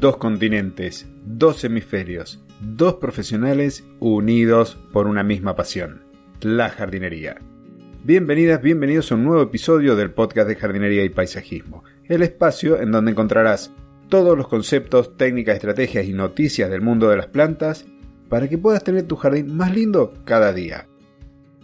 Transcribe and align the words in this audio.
dos 0.00 0.16
continentes, 0.16 1.06
dos 1.26 1.62
hemisferios, 1.62 2.42
dos 2.62 2.94
profesionales 2.94 3.84
unidos 3.98 4.78
por 4.94 5.06
una 5.06 5.22
misma 5.22 5.56
pasión, 5.56 6.04
la 6.40 6.70
jardinería. 6.70 7.36
Bienvenidas, 8.02 8.62
bienvenidos 8.62 9.12
a 9.12 9.16
un 9.16 9.24
nuevo 9.24 9.42
episodio 9.42 9.96
del 9.96 10.10
podcast 10.10 10.48
de 10.48 10.56
jardinería 10.56 11.04
y 11.04 11.10
paisajismo, 11.10 11.84
el 12.08 12.22
espacio 12.22 12.80
en 12.80 12.92
donde 12.92 13.10
encontrarás 13.10 13.72
todos 14.08 14.38
los 14.38 14.48
conceptos, 14.48 15.18
técnicas, 15.18 15.56
estrategias 15.56 16.06
y 16.06 16.14
noticias 16.14 16.70
del 16.70 16.80
mundo 16.80 17.10
de 17.10 17.18
las 17.18 17.26
plantas 17.26 17.84
para 18.30 18.48
que 18.48 18.56
puedas 18.56 18.82
tener 18.82 19.02
tu 19.02 19.16
jardín 19.16 19.54
más 19.54 19.74
lindo 19.74 20.14
cada 20.24 20.54
día. 20.54 20.86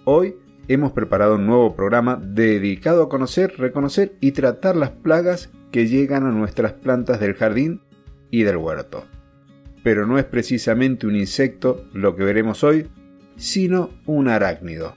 Hoy 0.04 0.36
hemos 0.68 0.92
preparado 0.92 1.36
un 1.36 1.46
nuevo 1.46 1.74
programa 1.74 2.20
dedicado 2.22 3.04
a 3.04 3.08
conocer, 3.08 3.54
reconocer 3.56 4.12
y 4.20 4.32
tratar 4.32 4.76
las 4.76 4.90
plagas 4.90 5.48
que 5.72 5.88
llegan 5.88 6.26
a 6.26 6.32
nuestras 6.32 6.74
plantas 6.74 7.18
del 7.18 7.32
jardín 7.32 7.80
y 8.30 8.42
del 8.42 8.56
huerto. 8.56 9.04
Pero 9.82 10.06
no 10.06 10.18
es 10.18 10.24
precisamente 10.24 11.06
un 11.06 11.16
insecto 11.16 11.84
lo 11.92 12.16
que 12.16 12.24
veremos 12.24 12.64
hoy, 12.64 12.88
sino 13.36 13.90
un 14.06 14.28
arácnido. 14.28 14.94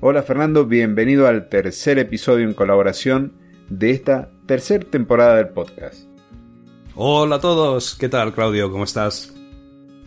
Hola 0.00 0.22
Fernando, 0.22 0.66
bienvenido 0.66 1.28
al 1.28 1.48
tercer 1.48 1.98
episodio 1.98 2.46
en 2.46 2.54
colaboración 2.54 3.34
de 3.68 3.90
esta 3.90 4.30
tercera 4.46 4.84
temporada 4.84 5.36
del 5.36 5.48
podcast. 5.48 6.08
Hola 6.94 7.36
a 7.36 7.40
todos, 7.40 7.94
¿qué 7.94 8.08
tal 8.08 8.32
Claudio? 8.32 8.70
¿Cómo 8.70 8.84
estás? 8.84 9.34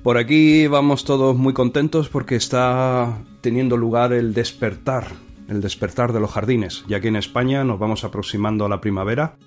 Por 0.03 0.17
aquí 0.17 0.67
vamos 0.67 1.03
todos 1.03 1.35
muy 1.35 1.53
contentos 1.53 2.09
porque 2.09 2.35
está 2.35 3.23
teniendo 3.41 3.75
lugar 3.75 4.13
el 4.13 4.33
despertar, 4.33 5.07
el 5.47 5.61
despertar 5.61 6.13
de 6.13 6.19
los 6.19 6.31
jardines, 6.31 6.83
ya 6.87 6.99
que 6.99 7.07
en 7.07 7.15
España 7.15 7.63
nos 7.63 7.79
vamos 7.79 8.03
aproximando 8.03 8.65
a 8.65 8.69
la 8.69 8.81
primavera 8.81 9.37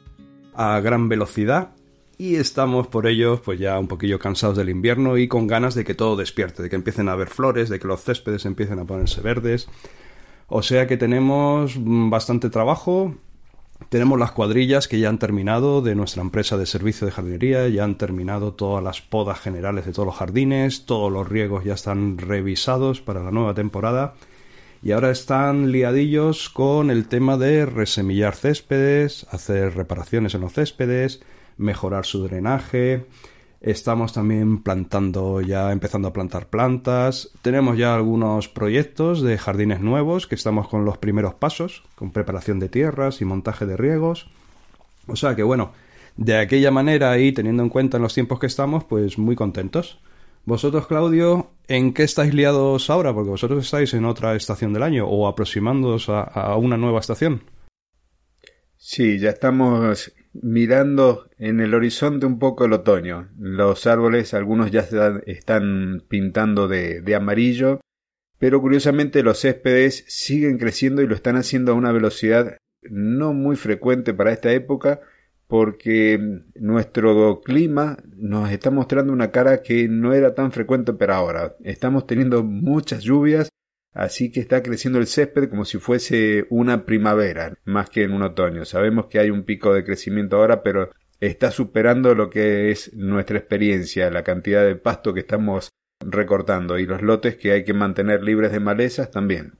a 0.55 0.81
gran 0.81 1.09
velocidad 1.09 1.71
y 2.19 2.35
estamos 2.35 2.89
por 2.89 3.07
ello 3.07 3.41
pues 3.43 3.61
ya 3.61 3.79
un 3.79 3.87
poquillo 3.87 4.19
cansados 4.19 4.57
del 4.57 4.69
invierno 4.69 5.17
y 5.17 5.29
con 5.29 5.47
ganas 5.47 5.77
de 5.77 5.85
que 5.85 5.95
todo 5.95 6.17
despierte, 6.17 6.65
de 6.65 6.69
que 6.69 6.77
empiecen 6.77 7.09
a 7.09 7.13
haber 7.13 7.29
flores, 7.29 7.69
de 7.69 7.79
que 7.79 7.87
los 7.87 8.03
céspedes 8.03 8.45
empiecen 8.45 8.81
a 8.81 8.85
ponerse 8.85 9.21
verdes. 9.21 9.69
O 10.49 10.63
sea 10.63 10.89
que 10.89 10.97
tenemos 10.97 11.75
bastante 11.79 12.51
trabajo. 12.51 13.15
Tenemos 13.91 14.19
las 14.19 14.33
cuadrillas 14.33 14.89
que 14.89 14.99
ya 14.99 15.09
han 15.09 15.21
terminado 15.21 15.81
de 15.83 15.95
nuestra 15.95 16.21
empresa 16.21 16.59
de 16.59 16.67
servicio 16.67 17.07
de 17.07 17.13
jardinería, 17.13 17.69
ya 17.69 17.85
han 17.85 17.97
terminado 17.97 18.53
todas 18.53 18.83
las 18.83 19.01
podas 19.01 19.39
generales 19.39 19.87
de 19.87 19.93
todos 19.93 20.07
los 20.07 20.17
jardines, 20.17 20.85
todos 20.85 21.13
los 21.13 21.29
riegos 21.29 21.65
ya 21.65 21.75
están 21.75 22.19
revisados 22.19 23.01
para 23.01 23.23
la 23.23 23.31
nueva 23.31 23.55
temporada 23.55 24.15
y 24.83 24.91
ahora 24.91 25.11
están 25.11 25.71
liadillos 25.71 26.49
con 26.49 26.91
el 26.91 27.07
tema 27.07 27.37
de 27.37 27.67
resemillar 27.67 28.35
céspedes, 28.35 29.27
hacer 29.31 29.77
reparaciones 29.77 30.35
en 30.35 30.41
los 30.41 30.53
céspedes, 30.53 31.21
mejorar 31.59 32.07
su 32.07 32.23
drenaje. 32.23 33.07
Estamos 33.61 34.13
también 34.13 34.63
plantando 34.63 35.41
ya, 35.41 35.73
empezando 35.73 36.09
a 36.09 36.13
plantar 36.13 36.47
plantas. 36.47 37.31
Tenemos 37.43 37.77
ya 37.77 37.95
algunos 37.95 38.49
proyectos 38.49 39.21
de 39.21 39.37
jardines 39.37 39.81
nuevos 39.81 40.29
que 40.29 40.37
estamos 40.37 40.69
con 40.69 40.85
los 40.85 40.99
primeros 40.99 41.35
pasos, 41.35 41.83
con 41.97 42.13
preparación 42.13 42.61
de 42.61 42.69
tierras 42.69 43.21
y 43.21 43.25
montaje 43.25 43.67
de 43.67 43.77
riegos. 43.77 44.31
O 45.09 45.17
sea 45.17 45.35
que 45.35 45.43
bueno, 45.43 45.73
de 46.17 46.39
aquella 46.39 46.71
manera 46.71 47.19
y 47.19 47.33
teniendo 47.33 47.65
en 47.65 47.69
cuenta 47.69 47.97
en 47.97 48.05
los 48.05 48.15
tiempos 48.15 48.39
que 48.39 48.47
estamos, 48.47 48.85
pues 48.85 49.19
muy 49.19 49.35
contentos. 49.35 49.99
Vosotros, 50.45 50.87
Claudio, 50.87 51.51
¿en 51.67 51.93
qué 51.93 52.05
estáis 52.05 52.33
liados 52.33 52.89
ahora? 52.91 53.13
Porque 53.13 53.31
vosotros 53.31 53.65
estáis 53.65 53.93
en 53.93 54.05
otra 54.05 54.35
estación 54.37 54.73
del 54.73 54.85
año 54.85 55.07
o 55.07 55.27
aproximándoos 55.27 56.09
a, 56.09 56.23
a 56.23 56.57
una 56.57 56.77
nueva 56.77 57.01
estación. 57.01 57.43
Sí, 58.77 59.19
ya 59.19 59.31
estamos 59.31 60.13
mirando 60.33 61.29
en 61.39 61.61
el 61.61 61.75
horizonte 61.75 62.27
un 62.27 62.39
poco 62.39 62.65
el 62.65 62.73
otoño. 62.73 63.29
Los 63.39 63.87
árboles, 63.87 64.35
algunos 64.35 64.71
ya 64.71 64.87
están 65.27 66.05
pintando 66.09 66.69
de, 66.69 67.01
de, 67.01 67.15
amarillo, 67.15 67.81
pero 68.39 68.61
curiosamente 68.61 69.23
los 69.23 69.41
céspedes 69.41 70.05
siguen 70.09 70.59
creciendo 70.59 71.03
y 71.03 71.07
lo 71.07 71.15
están 71.15 71.37
haciendo 71.37 71.73
a 71.73 71.77
una 71.77 71.93
velocidad 71.93 72.57
no 72.83 73.33
muy 73.33 73.57
frecuente 73.57 74.15
para 74.15 74.33
esta 74.33 74.53
época, 74.53 75.01
porque 75.49 76.41
nuestro 76.55 77.41
clima 77.41 77.97
nos 78.17 78.51
está 78.51 78.71
mostrando 78.71 79.13
una 79.13 79.31
cara 79.31 79.63
que 79.63 79.89
no 79.89 80.13
era 80.13 80.35
tan 80.35 80.53
frecuente 80.53 80.93
pero 80.93 81.15
ahora. 81.15 81.57
Estamos 81.65 82.07
teniendo 82.07 82.45
muchas 82.45 83.03
lluvias 83.03 83.49
Así 83.99 84.31
que 84.31 84.39
está 84.39 84.63
creciendo 84.63 85.01
el 85.01 85.09
césped 85.09 85.49
como 85.49 85.65
si 85.65 85.79
fuese 85.79 86.47
una 86.51 86.87
primavera, 86.87 87.55
más 87.65 87.91
que 87.91 88.05
en 88.05 88.13
un 88.13 88.23
otoño. 88.23 88.65
Sabemos 88.65 89.07
que 89.07 89.19
hay 89.19 89.31
un 89.31 89.43
pico 89.43 89.75
de 89.75 89.83
crecimiento 89.83 90.37
ahora, 90.37 90.63
pero 90.63 90.93
está 91.19 91.51
superando 91.51 92.15
lo 92.15 92.31
que 92.31 92.71
es 92.71 92.95
nuestra 92.95 93.39
experiencia, 93.39 94.09
la 94.09 94.23
cantidad 94.23 94.65
de 94.65 94.77
pasto 94.77 95.15
que 95.15 95.21
estamos 95.21 95.71
recortando 95.99 96.79
y 96.79 96.87
los 96.87 97.03
lotes 97.03 97.35
que 97.35 97.51
hay 97.51 97.65
que 97.65 97.75
mantener 97.75 98.23
libres 98.23 98.53
de 98.53 98.61
malezas 98.61 99.11
también. 99.11 99.55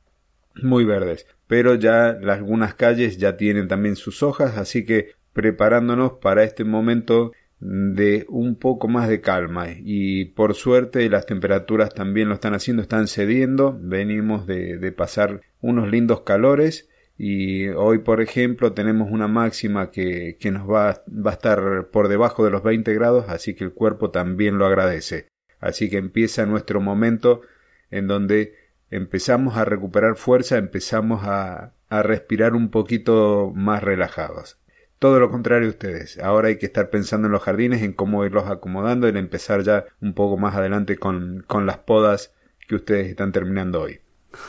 Muy 0.63 0.85
verdes. 0.85 1.27
Pero 1.49 1.75
ya 1.75 2.11
algunas 2.11 2.75
calles 2.75 3.19
ya 3.19 3.37
tienen 3.37 3.67
también 3.67 3.97
sus 3.97 4.23
hojas, 4.23 4.57
así 4.57 4.85
que 4.85 5.15
preparándonos 5.33 6.13
para 6.21 6.45
este 6.45 6.63
momento 6.63 7.33
de 7.61 8.25
un 8.29 8.57
poco 8.57 8.89
más 8.89 9.09
de 9.09 9.21
calma. 9.21 9.69
Y 9.77 10.27
por 10.27 10.55
suerte 10.55 11.09
las 11.09 11.27
temperaturas 11.27 11.95
también 11.95 12.29
lo 12.29 12.35
están 12.35 12.55
haciendo, 12.55 12.83
están 12.83 13.09
cediendo, 13.09 13.79
venimos 13.81 14.47
de, 14.47 14.93
pasar 14.97 15.43
unos 15.61 15.89
lindos 15.89 16.23
calores. 16.23 16.89
Y 17.17 17.69
hoy 17.69 17.99
por 17.99 18.21
ejemplo 18.21 18.73
tenemos 18.73 19.11
una 19.11 19.27
máxima 19.27 19.91
que, 19.91 20.37
que 20.39 20.53
nos 20.53 20.69
va, 20.69 21.03
va 21.09 21.31
a 21.33 21.35
estar 21.35 21.89
por 21.91 22.09
debajo 22.09 22.45
de 22.45 22.51
los 22.53 22.63
20 22.63 22.95
grados 22.95 23.25
así 23.29 23.55
que 23.55 23.65
el 23.65 23.73
cuerpo 23.73 24.11
también 24.11 24.59
lo 24.59 24.67
agradece. 24.67 25.27
Así 25.61 25.91
que 25.91 25.97
empieza 25.97 26.47
nuestro 26.47 26.81
momento 26.81 27.43
en 27.91 28.07
donde 28.07 28.55
empezamos 28.91 29.57
a 29.57 29.65
recuperar 29.65 30.15
fuerza, 30.17 30.59
empezamos 30.59 31.23
a, 31.25 31.73
a 31.89 32.03
respirar 32.03 32.55
un 32.55 32.71
poquito 32.71 33.53
más 33.55 33.83
relajados. 33.83 34.59
Todo 34.99 35.21
lo 35.21 35.31
contrario 35.31 35.69
a 35.69 35.71
ustedes. 35.71 36.19
Ahora 36.19 36.49
hay 36.49 36.59
que 36.59 36.67
estar 36.67 36.91
pensando 36.91 37.27
en 37.27 37.33
los 37.33 37.43
jardines, 37.43 37.83
en 37.83 37.93
cómo 37.93 38.25
irlos 38.25 38.49
acomodando, 38.49 39.07
en 39.07 39.17
empezar 39.17 39.63
ya 39.63 39.85
un 40.01 40.13
poco 40.13 40.37
más 40.37 40.57
adelante 40.57 40.97
con, 40.97 41.45
con 41.47 41.67
las 41.67 41.79
podas 41.79 42.33
que 42.67 42.75
ustedes 42.75 43.09
están 43.09 43.33
terminando 43.33 43.81
hoy. 43.83 44.01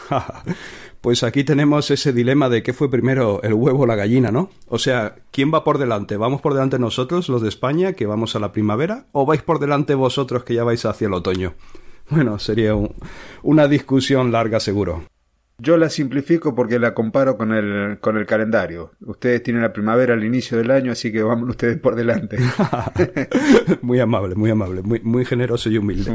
pues 1.02 1.24
aquí 1.24 1.44
tenemos 1.44 1.90
ese 1.92 2.14
dilema 2.14 2.50
de 2.50 2.64
qué 2.64 2.74
fue 2.74 2.90
primero 2.90 3.42
el 3.44 3.54
huevo 3.54 3.84
o 3.84 3.86
la 3.86 3.96
gallina, 3.96 4.32
¿no? 4.32 4.50
O 4.68 4.80
sea, 4.80 5.16
¿quién 5.32 5.54
va 5.54 5.64
por 5.64 5.78
delante? 5.78 6.18
¿Vamos 6.18 6.42
por 6.42 6.54
delante 6.54 6.80
nosotros, 6.80 7.30
los 7.30 7.42
de 7.42 7.50
España, 7.50 7.94
que 7.94 8.06
vamos 8.06 8.36
a 8.36 8.40
la 8.40 8.52
primavera? 8.52 9.06
¿O 9.12 9.26
vais 9.26 9.42
por 9.42 9.60
delante 9.60 9.96
vosotros 9.96 10.44
que 10.44 10.56
ya 10.56 10.64
vais 10.64 10.84
hacia 10.86 11.08
el 11.08 11.14
otoño? 11.14 11.54
Bueno, 12.10 12.40
sería 12.40 12.74
un, 12.76 12.96
una 13.44 13.68
discusión 13.68 14.32
larga 14.32 14.60
seguro. 14.60 15.04
Yo 15.62 15.76
la 15.76 15.90
simplifico 15.90 16.56
porque 16.56 16.80
la 16.80 16.94
comparo 16.94 17.38
con 17.38 17.54
el, 17.54 18.00
con 18.00 18.18
el 18.18 18.26
calendario. 18.26 18.92
Ustedes 19.02 19.44
tienen 19.44 19.62
la 19.62 19.74
primavera 19.74 20.14
al 20.14 20.24
inicio 20.24 20.58
del 20.58 20.72
año, 20.72 20.94
así 20.94 21.12
que 21.12 21.22
vamos 21.22 21.50
ustedes 21.50 21.78
por 21.78 21.96
delante. 21.96 22.38
muy 23.82 24.00
amable, 24.00 24.36
muy 24.36 24.50
amable, 24.52 24.82
muy, 24.82 25.02
muy 25.02 25.26
generoso 25.26 25.70
y 25.70 25.78
humilde. 25.78 26.14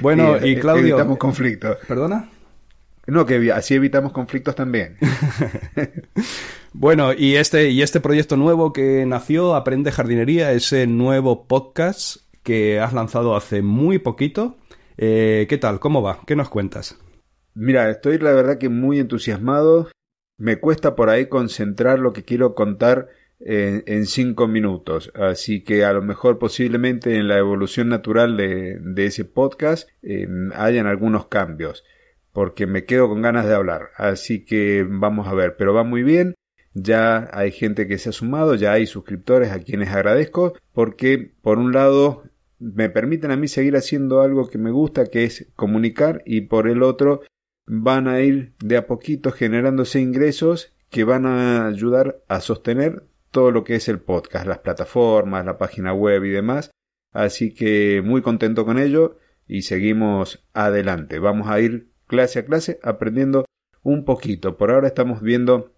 Bueno, 0.00 0.36
y, 0.42 0.52
eh, 0.52 0.60
Claudio... 0.60 0.94
Evitamos 0.94 1.18
conflictos. 1.18 1.76
¿Perdona? 1.86 2.30
No, 3.06 3.26
que 3.26 3.52
así 3.52 3.74
evitamos 3.74 4.12
conflictos 4.12 4.54
también. 4.54 4.96
bueno, 6.72 7.12
y 7.12 7.36
este, 7.36 7.68
y 7.68 7.82
este 7.82 8.00
proyecto 8.00 8.38
nuevo 8.38 8.72
que 8.72 9.04
nació, 9.04 9.54
Aprende 9.54 9.92
Jardinería, 9.92 10.52
ese 10.52 10.86
nuevo 10.86 11.46
podcast 11.46 12.16
que 12.42 12.80
has 12.80 12.94
lanzado 12.94 13.36
hace 13.36 13.60
muy 13.60 13.98
poquito. 13.98 14.56
Eh, 14.96 15.46
¿Qué 15.50 15.58
tal? 15.58 15.80
¿Cómo 15.80 16.00
va? 16.02 16.20
¿Qué 16.26 16.34
nos 16.34 16.48
cuentas? 16.48 16.96
Mira, 17.54 17.90
estoy 17.90 18.18
la 18.18 18.32
verdad 18.32 18.58
que 18.58 18.68
muy 18.68 18.98
entusiasmado. 18.98 19.88
Me 20.38 20.58
cuesta 20.58 20.94
por 20.94 21.10
ahí 21.10 21.26
concentrar 21.26 21.98
lo 21.98 22.12
que 22.12 22.24
quiero 22.24 22.54
contar 22.54 23.08
en, 23.40 24.06
cinco 24.06 24.48
minutos. 24.48 25.12
Así 25.14 25.62
que 25.62 25.84
a 25.84 25.92
lo 25.92 26.02
mejor 26.02 26.38
posiblemente 26.38 27.16
en 27.16 27.28
la 27.28 27.38
evolución 27.38 27.88
natural 27.88 28.36
de, 28.36 29.04
ese 29.04 29.24
podcast 29.24 29.88
eh, 30.02 30.28
hayan 30.54 30.86
algunos 30.86 31.26
cambios. 31.26 31.84
Porque 32.32 32.66
me 32.66 32.84
quedo 32.84 33.08
con 33.08 33.22
ganas 33.22 33.46
de 33.46 33.54
hablar. 33.54 33.90
Así 33.96 34.44
que 34.44 34.86
vamos 34.88 35.26
a 35.26 35.34
ver. 35.34 35.56
Pero 35.56 35.74
va 35.74 35.82
muy 35.82 36.02
bien. 36.02 36.34
Ya 36.72 37.28
hay 37.32 37.50
gente 37.50 37.88
que 37.88 37.98
se 37.98 38.10
ha 38.10 38.12
sumado, 38.12 38.54
ya 38.54 38.72
hay 38.72 38.86
suscriptores 38.86 39.50
a 39.50 39.58
quienes 39.58 39.88
agradezco, 39.88 40.54
porque 40.72 41.32
por 41.42 41.58
un 41.58 41.72
lado 41.72 42.22
me 42.60 42.88
permiten 42.88 43.32
a 43.32 43.36
mí 43.36 43.48
seguir 43.48 43.74
haciendo 43.74 44.20
algo 44.20 44.48
que 44.48 44.58
me 44.58 44.70
gusta, 44.70 45.06
que 45.06 45.24
es 45.24 45.50
comunicar, 45.56 46.22
y 46.24 46.42
por 46.42 46.68
el 46.68 46.84
otro 46.84 47.22
van 47.66 48.08
a 48.08 48.20
ir 48.20 48.54
de 48.62 48.76
a 48.76 48.86
poquito 48.86 49.32
generándose 49.32 50.00
ingresos 50.00 50.74
que 50.88 51.04
van 51.04 51.26
a 51.26 51.66
ayudar 51.66 52.22
a 52.28 52.40
sostener 52.40 53.04
todo 53.30 53.50
lo 53.50 53.64
que 53.64 53.76
es 53.76 53.88
el 53.88 54.00
podcast, 54.00 54.46
las 54.46 54.58
plataformas, 54.58 55.44
la 55.44 55.58
página 55.58 55.94
web 55.94 56.24
y 56.24 56.30
demás. 56.30 56.70
Así 57.12 57.54
que 57.54 58.02
muy 58.04 58.22
contento 58.22 58.64
con 58.64 58.78
ello 58.78 59.18
y 59.46 59.62
seguimos 59.62 60.44
adelante. 60.52 61.18
Vamos 61.18 61.48
a 61.48 61.60
ir 61.60 61.90
clase 62.06 62.40
a 62.40 62.44
clase 62.44 62.78
aprendiendo 62.82 63.44
un 63.82 64.04
poquito. 64.04 64.56
Por 64.56 64.70
ahora 64.70 64.88
estamos 64.88 65.22
viendo 65.22 65.74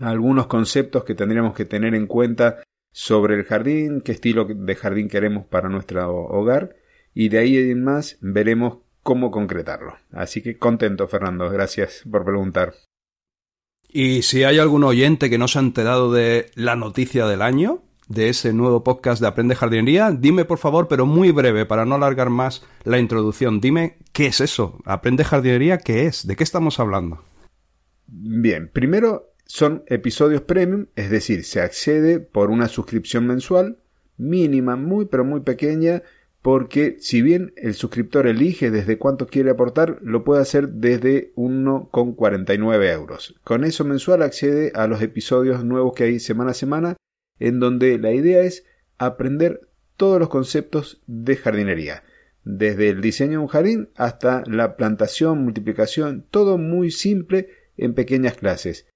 algunos 0.00 0.46
conceptos 0.46 1.04
que 1.04 1.14
tendríamos 1.14 1.54
que 1.54 1.64
tener 1.64 1.94
en 1.94 2.06
cuenta 2.06 2.62
sobre 2.92 3.34
el 3.36 3.44
jardín, 3.44 4.00
qué 4.00 4.12
estilo 4.12 4.44
de 4.44 4.74
jardín 4.74 5.08
queremos 5.08 5.46
para 5.46 5.68
nuestro 5.68 6.08
hogar 6.12 6.76
y 7.14 7.28
de 7.28 7.38
ahí 7.38 7.56
en 7.56 7.84
más 7.84 8.18
veremos 8.20 8.78
cómo 9.02 9.30
concretarlo. 9.30 9.96
Así 10.12 10.42
que 10.42 10.58
contento, 10.58 11.08
Fernando. 11.08 11.48
Gracias 11.50 12.02
por 12.10 12.24
preguntar. 12.24 12.74
Y 13.88 14.22
si 14.22 14.44
hay 14.44 14.58
algún 14.58 14.84
oyente 14.84 15.30
que 15.30 15.38
no 15.38 15.48
se 15.48 15.58
ha 15.58 15.62
enterado 15.62 16.12
de 16.12 16.50
la 16.54 16.76
noticia 16.76 17.26
del 17.26 17.42
año, 17.42 17.82
de 18.08 18.28
ese 18.28 18.52
nuevo 18.52 18.84
podcast 18.84 19.20
de 19.20 19.28
Aprende 19.28 19.54
Jardinería, 19.54 20.10
dime 20.10 20.44
por 20.44 20.58
favor, 20.58 20.88
pero 20.88 21.06
muy 21.06 21.30
breve, 21.30 21.66
para 21.66 21.84
no 21.84 21.94
alargar 21.94 22.30
más 22.30 22.64
la 22.84 22.98
introducción, 22.98 23.60
dime 23.60 23.98
qué 24.12 24.26
es 24.26 24.40
eso. 24.40 24.78
Aprende 24.84 25.24
Jardinería, 25.24 25.78
¿qué 25.78 26.06
es? 26.06 26.26
¿De 26.26 26.36
qué 26.36 26.44
estamos 26.44 26.80
hablando? 26.80 27.24
Bien, 28.06 28.68
primero 28.72 29.32
son 29.46 29.84
episodios 29.86 30.42
premium, 30.42 30.86
es 30.94 31.10
decir, 31.10 31.44
se 31.44 31.60
accede 31.60 32.20
por 32.20 32.50
una 32.50 32.68
suscripción 32.68 33.26
mensual 33.26 33.78
mínima, 34.16 34.76
muy 34.76 35.06
pero 35.06 35.24
muy 35.24 35.40
pequeña, 35.40 36.02
porque 36.42 36.96
si 37.00 37.20
bien 37.20 37.52
el 37.56 37.74
suscriptor 37.74 38.26
elige 38.26 38.70
desde 38.70 38.98
cuánto 38.98 39.26
quiere 39.26 39.50
aportar, 39.50 39.98
lo 40.00 40.24
puede 40.24 40.40
hacer 40.40 40.68
desde 40.70 41.34
1,49 41.34 42.92
euros. 42.92 43.34
Con 43.44 43.64
eso 43.64 43.84
mensual 43.84 44.22
accede 44.22 44.72
a 44.74 44.86
los 44.86 45.02
episodios 45.02 45.64
nuevos 45.64 45.92
que 45.94 46.04
hay 46.04 46.18
semana 46.18 46.52
a 46.52 46.54
semana, 46.54 46.96
en 47.38 47.60
donde 47.60 47.98
la 47.98 48.12
idea 48.12 48.40
es 48.40 48.64
aprender 48.96 49.68
todos 49.96 50.18
los 50.18 50.30
conceptos 50.30 51.02
de 51.06 51.36
jardinería, 51.36 52.04
desde 52.44 52.88
el 52.88 53.02
diseño 53.02 53.32
de 53.32 53.38
un 53.38 53.48
jardín 53.48 53.90
hasta 53.94 54.42
la 54.46 54.76
plantación, 54.76 55.44
multiplicación, 55.44 56.24
todo 56.30 56.56
muy 56.56 56.90
simple 56.90 57.50
en 57.76 57.92
pequeñas 57.92 58.34
clases. 58.34 58.86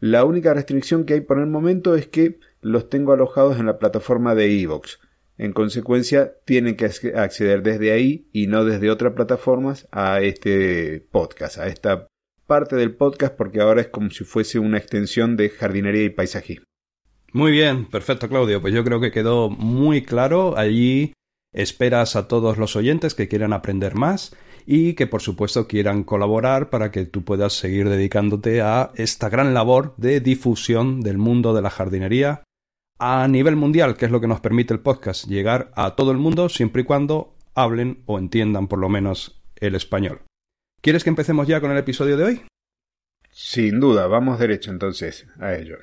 La 0.00 0.24
única 0.24 0.52
restricción 0.52 1.04
que 1.04 1.14
hay 1.14 1.20
por 1.20 1.38
el 1.38 1.46
momento 1.46 1.94
es 1.94 2.08
que 2.08 2.40
los 2.60 2.88
tengo 2.88 3.12
alojados 3.12 3.58
en 3.58 3.66
la 3.66 3.78
plataforma 3.78 4.34
de 4.34 4.60
Evox 4.60 4.98
en 5.38 5.52
consecuencia, 5.52 6.34
tienen 6.44 6.76
que 6.76 6.86
acceder 6.86 7.62
desde 7.62 7.92
ahí 7.92 8.28
y 8.32 8.48
no 8.48 8.64
desde 8.64 8.90
otras 8.90 9.14
plataformas 9.14 9.88
a 9.92 10.20
este 10.20 11.00
podcast, 11.12 11.58
a 11.58 11.68
esta 11.68 12.08
parte 12.46 12.74
del 12.76 12.96
podcast, 12.96 13.36
porque 13.36 13.60
ahora 13.60 13.82
es 13.82 13.88
como 13.88 14.10
si 14.10 14.24
fuese 14.24 14.58
una 14.58 14.78
extensión 14.78 15.36
de 15.36 15.50
jardinería 15.50 16.04
y 16.04 16.10
paisajismo. 16.10 16.64
Muy 17.32 17.52
bien, 17.52 17.86
perfecto 17.86 18.28
Claudio, 18.28 18.60
pues 18.60 18.74
yo 18.74 18.82
creo 18.84 19.00
que 19.00 19.12
quedó 19.12 19.48
muy 19.48 20.02
claro. 20.02 20.56
Allí 20.56 21.12
esperas 21.52 22.16
a 22.16 22.26
todos 22.26 22.58
los 22.58 22.74
oyentes 22.74 23.14
que 23.14 23.28
quieran 23.28 23.52
aprender 23.52 23.94
más 23.94 24.34
y 24.66 24.94
que 24.94 25.06
por 25.06 25.22
supuesto 25.22 25.68
quieran 25.68 26.04
colaborar 26.04 26.68
para 26.68 26.90
que 26.90 27.04
tú 27.04 27.24
puedas 27.24 27.52
seguir 27.52 27.88
dedicándote 27.88 28.60
a 28.60 28.90
esta 28.96 29.28
gran 29.28 29.54
labor 29.54 29.94
de 29.98 30.20
difusión 30.20 31.00
del 31.00 31.18
mundo 31.18 31.54
de 31.54 31.62
la 31.62 31.70
jardinería 31.70 32.42
a 32.98 33.26
nivel 33.28 33.56
mundial, 33.56 33.96
que 33.96 34.06
es 34.06 34.10
lo 34.10 34.20
que 34.20 34.26
nos 34.26 34.40
permite 34.40 34.74
el 34.74 34.80
podcast, 34.80 35.26
llegar 35.26 35.70
a 35.74 35.94
todo 35.94 36.10
el 36.10 36.18
mundo 36.18 36.48
siempre 36.48 36.82
y 36.82 36.84
cuando 36.84 37.34
hablen 37.54 38.02
o 38.06 38.18
entiendan 38.18 38.68
por 38.68 38.78
lo 38.78 38.88
menos 38.88 39.40
el 39.56 39.74
español. 39.74 40.22
¿Quieres 40.80 41.04
que 41.04 41.10
empecemos 41.10 41.46
ya 41.46 41.60
con 41.60 41.70
el 41.70 41.78
episodio 41.78 42.16
de 42.16 42.24
hoy? 42.24 42.42
Sin 43.30 43.80
duda, 43.80 44.06
vamos 44.06 44.38
derecho 44.38 44.70
entonces 44.70 45.26
a 45.38 45.54
ello. 45.54 45.78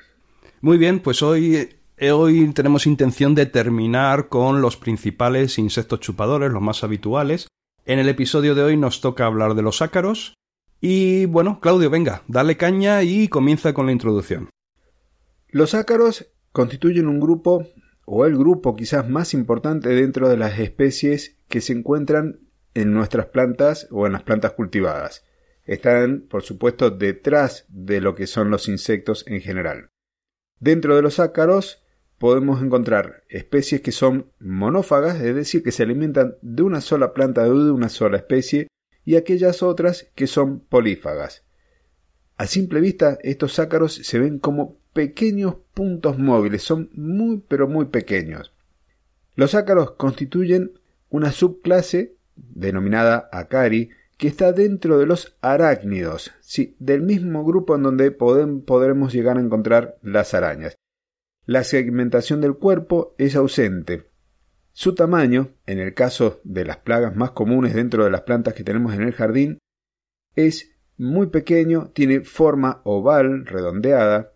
Muy 0.60 0.78
bien, 0.78 1.00
pues 1.00 1.22
hoy, 1.22 1.68
eh, 1.96 2.10
hoy 2.10 2.52
tenemos 2.52 2.86
intención 2.86 3.34
de 3.34 3.46
terminar 3.46 4.28
con 4.28 4.60
los 4.60 4.76
principales 4.76 5.58
insectos 5.58 6.00
chupadores, 6.00 6.50
los 6.50 6.62
más 6.62 6.82
habituales. 6.82 7.48
En 7.84 7.98
el 7.98 8.08
episodio 8.08 8.54
de 8.54 8.62
hoy 8.62 8.76
nos 8.76 9.00
toca 9.00 9.26
hablar 9.26 9.54
de 9.54 9.62
los 9.62 9.80
ácaros. 9.80 10.34
Y 10.80 11.26
bueno, 11.26 11.60
Claudio, 11.60 11.88
venga, 11.88 12.22
dale 12.26 12.56
caña 12.56 13.02
y 13.02 13.28
comienza 13.28 13.72
con 13.72 13.86
la 13.86 13.92
introducción. 13.92 14.50
Los 15.48 15.74
ácaros 15.74 16.26
constituyen 16.56 17.06
un 17.06 17.20
grupo 17.20 17.66
o 18.06 18.24
el 18.24 18.34
grupo 18.34 18.76
quizás 18.76 19.06
más 19.06 19.34
importante 19.34 19.90
dentro 19.90 20.30
de 20.30 20.38
las 20.38 20.58
especies 20.58 21.36
que 21.48 21.60
se 21.60 21.74
encuentran 21.74 22.40
en 22.72 22.94
nuestras 22.94 23.26
plantas 23.26 23.88
o 23.90 24.06
en 24.06 24.14
las 24.14 24.22
plantas 24.22 24.52
cultivadas. 24.52 25.22
Están, 25.64 26.22
por 26.22 26.42
supuesto, 26.42 26.88
detrás 26.88 27.66
de 27.68 28.00
lo 28.00 28.14
que 28.14 28.26
son 28.26 28.50
los 28.50 28.68
insectos 28.68 29.22
en 29.26 29.42
general. 29.42 29.90
Dentro 30.58 30.96
de 30.96 31.02
los 31.02 31.20
ácaros 31.20 31.84
podemos 32.16 32.62
encontrar 32.62 33.24
especies 33.28 33.82
que 33.82 33.92
son 33.92 34.32
monófagas, 34.40 35.20
es 35.20 35.34
decir, 35.34 35.62
que 35.62 35.72
se 35.72 35.82
alimentan 35.82 36.36
de 36.40 36.62
una 36.62 36.80
sola 36.80 37.12
planta 37.12 37.42
o 37.42 37.64
de 37.64 37.70
una 37.70 37.90
sola 37.90 38.16
especie, 38.16 38.68
y 39.04 39.16
aquellas 39.16 39.62
otras 39.62 40.10
que 40.14 40.26
son 40.26 40.60
polífagas. 40.60 41.44
A 42.38 42.46
simple 42.46 42.80
vista, 42.80 43.18
estos 43.20 43.58
ácaros 43.58 43.92
se 43.92 44.18
ven 44.18 44.38
como 44.38 44.78
pequeños 44.96 45.56
puntos 45.74 46.18
móviles, 46.18 46.62
son 46.62 46.88
muy 46.94 47.44
pero 47.46 47.68
muy 47.68 47.84
pequeños. 47.84 48.54
Los 49.34 49.54
ácaros 49.54 49.90
constituyen 49.90 50.72
una 51.10 51.32
subclase 51.32 52.16
denominada 52.34 53.28
acari 53.30 53.90
que 54.16 54.26
está 54.26 54.52
dentro 54.52 54.98
de 54.98 55.04
los 55.04 55.36
arácnidos, 55.42 56.32
sí, 56.40 56.76
del 56.78 57.02
mismo 57.02 57.44
grupo 57.44 57.76
en 57.76 57.82
donde 57.82 58.10
podremos 58.10 59.12
llegar 59.12 59.36
a 59.36 59.42
encontrar 59.42 59.98
las 60.00 60.32
arañas. 60.32 60.76
La 61.44 61.62
segmentación 61.62 62.40
del 62.40 62.54
cuerpo 62.54 63.14
es 63.18 63.36
ausente. 63.36 64.08
Su 64.72 64.94
tamaño, 64.94 65.50
en 65.66 65.78
el 65.78 65.92
caso 65.92 66.40
de 66.42 66.64
las 66.64 66.78
plagas 66.78 67.14
más 67.14 67.32
comunes 67.32 67.74
dentro 67.74 68.02
de 68.02 68.10
las 68.10 68.22
plantas 68.22 68.54
que 68.54 68.64
tenemos 68.64 68.94
en 68.94 69.02
el 69.02 69.12
jardín, 69.12 69.58
es 70.34 70.70
muy 70.96 71.26
pequeño, 71.26 71.90
tiene 71.92 72.20
forma 72.20 72.80
oval, 72.84 73.44
redondeada, 73.44 74.32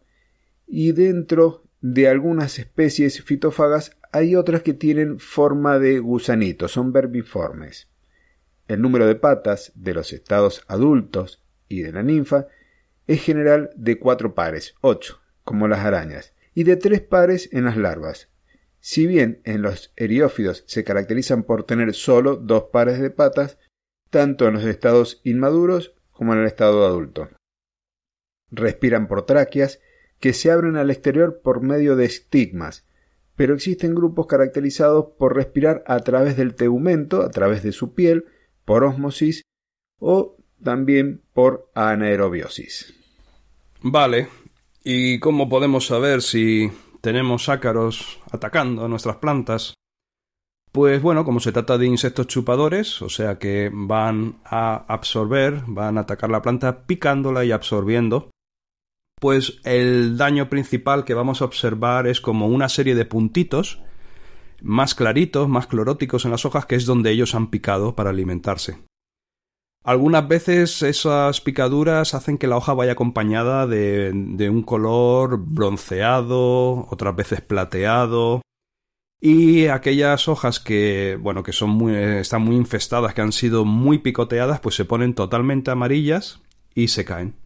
y 0.70 0.93
dentro 0.93 1.64
de 1.81 2.08
algunas 2.08 2.58
especies 2.61 3.22
fitófagas 3.25 3.96
hay 4.12 4.37
otras 4.37 4.62
que 4.62 4.72
tienen 4.72 5.19
forma 5.19 5.78
de 5.78 5.99
gusanito, 5.99 6.69
son 6.69 6.93
verbiformes. 6.93 7.88
El 8.69 8.81
número 8.81 9.06
de 9.06 9.17
patas 9.17 9.72
de 9.75 9.94
los 9.94 10.12
estados 10.12 10.64
adultos 10.69 11.43
y 11.69 11.82
de 11.82 11.93
la 11.93 12.05
ninfa 12.05 12.46
es 13.08 13.20
general 13.22 13.70
de 13.75 13.99
cuatro 13.99 14.34
pares, 14.34 14.76
ocho, 14.81 15.20
como 15.43 15.67
las 15.67 15.81
arañas, 15.81 16.34
y 16.55 16.62
de 16.62 16.76
tres 16.76 17.00
pares 17.00 17.49
en 17.52 17.64
las 17.64 17.76
larvas. 17.76 18.28
Si 18.78 19.08
bien 19.08 19.40
en 19.44 19.62
los 19.62 19.93
eriófidos 19.96 20.64
se 20.69 20.84
caracterizan 20.84 21.43
por 21.43 21.64
tener 21.64 21.94
solo 21.94 22.37
dos 22.37 22.64
pares 22.73 23.00
de 23.00 23.11
patas, 23.11 23.58
tanto 24.08 24.46
en 24.46 24.55
los 24.55 24.64
estados 24.64 25.20
inmaduros 25.25 25.94
como 26.12 26.32
en 26.32 26.40
el 26.40 26.46
estado 26.46 26.87
adulto. 26.87 27.28
Respiran 28.50 29.08
por 29.08 29.26
tráqueas 29.26 29.81
que 30.20 30.32
se 30.34 30.50
abren 30.50 30.76
al 30.76 30.90
exterior 30.90 31.40
por 31.43 31.62
medio 31.62 31.96
de 31.96 32.05
estigmas, 32.05 32.87
pero 33.35 33.54
existen 33.54 33.94
grupos 33.94 34.26
caracterizados 34.26 35.06
por 35.18 35.35
respirar 35.35 35.83
a 35.87 35.99
través 36.00 36.37
del 36.37 36.54
tegumento, 36.54 37.23
a 37.23 37.30
través 37.30 37.62
de 37.62 37.73
su 37.73 37.94
piel, 37.94 38.26
por 38.64 38.85
osmosis 38.85 39.42
o 39.99 40.37
también 40.62 41.23
por 41.33 41.71
anaerobiosis. 41.75 42.94
Vale. 43.83 44.28
¿Y 44.85 45.18
cómo 45.21 45.49
podemos 45.49 45.87
saber 45.87 46.23
si 46.23 46.71
tenemos 47.00 47.49
ácaros 47.49 48.21
atacando 48.30 48.85
a 48.85 48.88
nuestras 48.88 49.16
plantas? 49.16 49.75
Pues 50.73 51.02
bueno, 51.02 51.25
como 51.25 51.40
se 51.40 51.52
trata 51.52 51.78
de 51.78 51.87
insectos 51.87 52.28
chupadores, 52.28 53.02
o 53.02 53.09
sea 53.09 53.38
que 53.38 53.71
van 53.73 54.37
a 54.44 54.85
absorber, 54.87 55.62
van 55.66 55.99
a 55.99 56.02
atacar 56.02 56.30
la 56.30 56.42
planta 56.42 56.85
picándola 56.87 57.44
y 57.44 57.52
absorbiendo, 57.52 58.30
pues 59.20 59.60
el 59.64 60.16
daño 60.16 60.48
principal 60.48 61.04
que 61.04 61.14
vamos 61.14 61.40
a 61.40 61.44
observar 61.44 62.06
es 62.06 62.20
como 62.20 62.48
una 62.48 62.68
serie 62.68 62.94
de 62.94 63.04
puntitos 63.04 63.80
más 64.62 64.94
claritos, 64.94 65.48
más 65.48 65.66
cloróticos 65.66 66.24
en 66.24 66.32
las 66.32 66.44
hojas, 66.44 66.66
que 66.66 66.74
es 66.74 66.86
donde 66.86 67.10
ellos 67.10 67.34
han 67.34 67.48
picado 67.48 67.94
para 67.94 68.10
alimentarse. 68.10 68.78
Algunas 69.82 70.28
veces 70.28 70.82
esas 70.82 71.40
picaduras 71.40 72.12
hacen 72.12 72.36
que 72.36 72.46
la 72.46 72.56
hoja 72.56 72.74
vaya 72.74 72.92
acompañada 72.92 73.66
de, 73.66 74.12
de 74.12 74.50
un 74.50 74.62
color 74.62 75.38
bronceado, 75.38 76.86
otras 76.90 77.16
veces 77.16 77.40
plateado, 77.40 78.42
y 79.20 79.66
aquellas 79.66 80.28
hojas 80.28 80.60
que, 80.60 81.18
bueno, 81.20 81.42
que 81.42 81.52
son 81.52 81.70
muy, 81.70 81.94
están 81.94 82.42
muy 82.42 82.56
infestadas, 82.56 83.14
que 83.14 83.20
han 83.20 83.32
sido 83.32 83.64
muy 83.64 83.98
picoteadas, 83.98 84.60
pues 84.60 84.74
se 84.74 84.84
ponen 84.86 85.14
totalmente 85.14 85.70
amarillas 85.70 86.40
y 86.74 86.88
se 86.88 87.04
caen. 87.04 87.39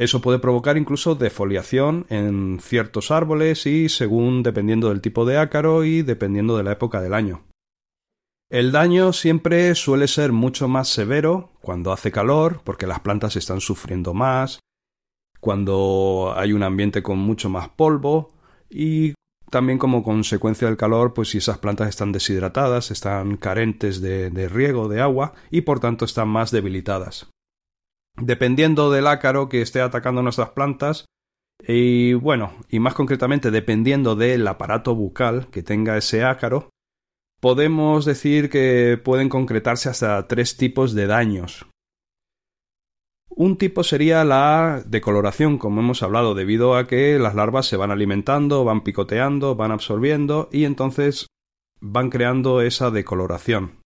Eso 0.00 0.22
puede 0.22 0.38
provocar 0.38 0.78
incluso 0.78 1.14
defoliación 1.14 2.06
en 2.08 2.58
ciertos 2.62 3.10
árboles 3.10 3.66
y 3.66 3.90
según 3.90 4.42
dependiendo 4.42 4.88
del 4.88 5.02
tipo 5.02 5.26
de 5.26 5.36
ácaro 5.36 5.84
y 5.84 6.00
dependiendo 6.00 6.56
de 6.56 6.62
la 6.62 6.72
época 6.72 7.02
del 7.02 7.12
año. 7.12 7.42
El 8.48 8.72
daño 8.72 9.12
siempre 9.12 9.74
suele 9.74 10.08
ser 10.08 10.32
mucho 10.32 10.68
más 10.68 10.88
severo 10.88 11.52
cuando 11.60 11.92
hace 11.92 12.10
calor, 12.10 12.62
porque 12.64 12.86
las 12.86 13.00
plantas 13.00 13.36
están 13.36 13.60
sufriendo 13.60 14.14
más, 14.14 14.60
cuando 15.38 16.32
hay 16.34 16.54
un 16.54 16.62
ambiente 16.62 17.02
con 17.02 17.18
mucho 17.18 17.50
más 17.50 17.68
polvo 17.68 18.32
y 18.70 19.12
también 19.50 19.76
como 19.76 20.02
consecuencia 20.02 20.66
del 20.66 20.78
calor, 20.78 21.12
pues 21.12 21.28
si 21.28 21.38
esas 21.38 21.58
plantas 21.58 21.90
están 21.90 22.10
deshidratadas, 22.10 22.90
están 22.90 23.36
carentes 23.36 24.00
de, 24.00 24.30
de 24.30 24.48
riego, 24.48 24.88
de 24.88 25.02
agua 25.02 25.34
y 25.50 25.60
por 25.60 25.78
tanto 25.78 26.06
están 26.06 26.28
más 26.28 26.50
debilitadas. 26.52 27.28
Dependiendo 28.20 28.90
del 28.90 29.06
ácaro 29.06 29.48
que 29.48 29.62
esté 29.62 29.80
atacando 29.80 30.22
nuestras 30.22 30.50
plantas, 30.50 31.06
Y 31.66 32.14
bueno, 32.14 32.54
y 32.68 32.80
más 32.80 32.94
concretamente 32.94 33.50
dependiendo 33.50 34.16
del 34.16 34.48
aparato 34.48 34.94
bucal 34.94 35.48
que 35.48 35.62
tenga 35.62 35.96
ese 35.96 36.24
ácaro, 36.24 36.70
podemos 37.40 38.04
decir 38.04 38.48
que 38.48 38.98
pueden 39.02 39.28
concretarse 39.28 39.88
hasta 39.88 40.26
tres 40.26 40.56
tipos 40.56 40.94
de 40.94 41.06
daños. 41.06 41.66
Un 43.28 43.56
tipo 43.56 43.84
sería 43.84 44.24
la 44.24 44.82
decoloración, 44.86 45.58
como 45.58 45.80
hemos 45.80 46.02
hablado, 46.02 46.34
debido 46.34 46.76
a 46.76 46.86
que 46.86 47.18
las 47.18 47.34
larvas 47.34 47.66
se 47.66 47.76
van 47.76 47.90
alimentando, 47.90 48.64
van 48.64 48.82
picoteando, 48.82 49.54
van 49.54 49.70
absorbiendo 49.70 50.48
y 50.52 50.64
entonces 50.64 51.26
van 51.80 52.10
creando 52.10 52.60
esa 52.60 52.90
decoloración. 52.90 53.79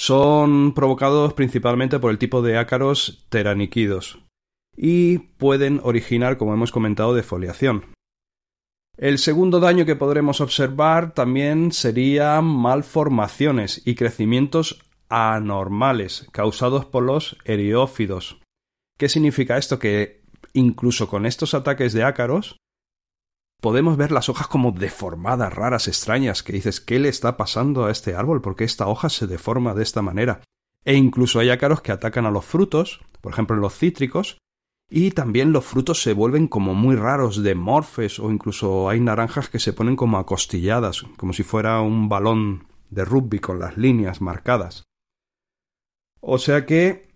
Son 0.00 0.74
provocados 0.74 1.32
principalmente 1.32 1.98
por 1.98 2.12
el 2.12 2.18
tipo 2.18 2.40
de 2.40 2.56
ácaros 2.56 3.26
teraniquidos 3.30 4.20
y 4.76 5.18
pueden 5.18 5.80
originar, 5.82 6.38
como 6.38 6.54
hemos 6.54 6.70
comentado, 6.70 7.14
defoliación. 7.14 7.84
El 8.96 9.18
segundo 9.18 9.58
daño 9.58 9.86
que 9.86 9.96
podremos 9.96 10.40
observar 10.40 11.14
también 11.14 11.72
serían 11.72 12.44
malformaciones 12.44 13.82
y 13.84 13.96
crecimientos 13.96 14.80
anormales 15.08 16.28
causados 16.30 16.84
por 16.84 17.02
los 17.02 17.36
eriófidos. 17.44 18.40
¿Qué 18.98 19.08
significa 19.08 19.58
esto? 19.58 19.80
Que 19.80 20.22
incluso 20.52 21.08
con 21.08 21.26
estos 21.26 21.54
ataques 21.54 21.92
de 21.92 22.04
ácaros 22.04 22.56
podemos 23.60 23.96
ver 23.96 24.12
las 24.12 24.28
hojas 24.28 24.46
como 24.46 24.72
deformadas, 24.72 25.52
raras, 25.52 25.88
extrañas, 25.88 26.42
que 26.42 26.52
dices, 26.52 26.80
¿qué 26.80 26.98
le 26.98 27.08
está 27.08 27.36
pasando 27.36 27.86
a 27.86 27.90
este 27.90 28.14
árbol? 28.14 28.40
¿Por 28.40 28.56
qué 28.56 28.64
esta 28.64 28.86
hoja 28.86 29.08
se 29.08 29.26
deforma 29.26 29.74
de 29.74 29.82
esta 29.82 30.02
manera? 30.02 30.40
E 30.84 30.94
incluso 30.94 31.40
hay 31.40 31.50
ácaros 31.50 31.82
que 31.82 31.92
atacan 31.92 32.26
a 32.26 32.30
los 32.30 32.44
frutos, 32.44 33.00
por 33.20 33.32
ejemplo 33.32 33.56
los 33.56 33.76
cítricos, 33.76 34.38
y 34.90 35.10
también 35.10 35.52
los 35.52 35.66
frutos 35.66 36.00
se 36.02 36.14
vuelven 36.14 36.48
como 36.48 36.74
muy 36.74 36.96
raros, 36.96 37.42
de 37.42 37.54
morfes, 37.54 38.18
o 38.18 38.30
incluso 38.30 38.88
hay 38.88 39.00
naranjas 39.00 39.48
que 39.50 39.58
se 39.58 39.72
ponen 39.72 39.96
como 39.96 40.18
acostilladas, 40.18 41.02
como 41.16 41.32
si 41.32 41.42
fuera 41.42 41.80
un 41.82 42.08
balón 42.08 42.68
de 42.88 43.04
rugby 43.04 43.38
con 43.38 43.58
las 43.58 43.76
líneas 43.76 44.22
marcadas. 44.22 44.84
O 46.20 46.38
sea 46.38 46.64
que, 46.64 47.08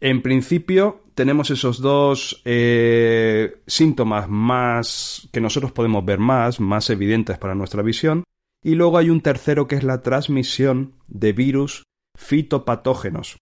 en 0.00 0.22
principio, 0.22 1.01
tenemos 1.14 1.50
esos 1.50 1.80
dos 1.80 2.42
eh, 2.44 3.62
síntomas 3.66 4.28
más 4.28 5.28
que 5.32 5.40
nosotros 5.40 5.72
podemos 5.72 6.04
ver 6.04 6.18
más, 6.18 6.60
más 6.60 6.90
evidentes 6.90 7.38
para 7.38 7.54
nuestra 7.54 7.82
visión, 7.82 8.24
y 8.62 8.74
luego 8.74 8.98
hay 8.98 9.10
un 9.10 9.20
tercero 9.20 9.66
que 9.66 9.76
es 9.76 9.84
la 9.84 10.02
transmisión 10.02 10.94
de 11.08 11.32
virus 11.32 11.84
fitopatógenos, 12.16 13.36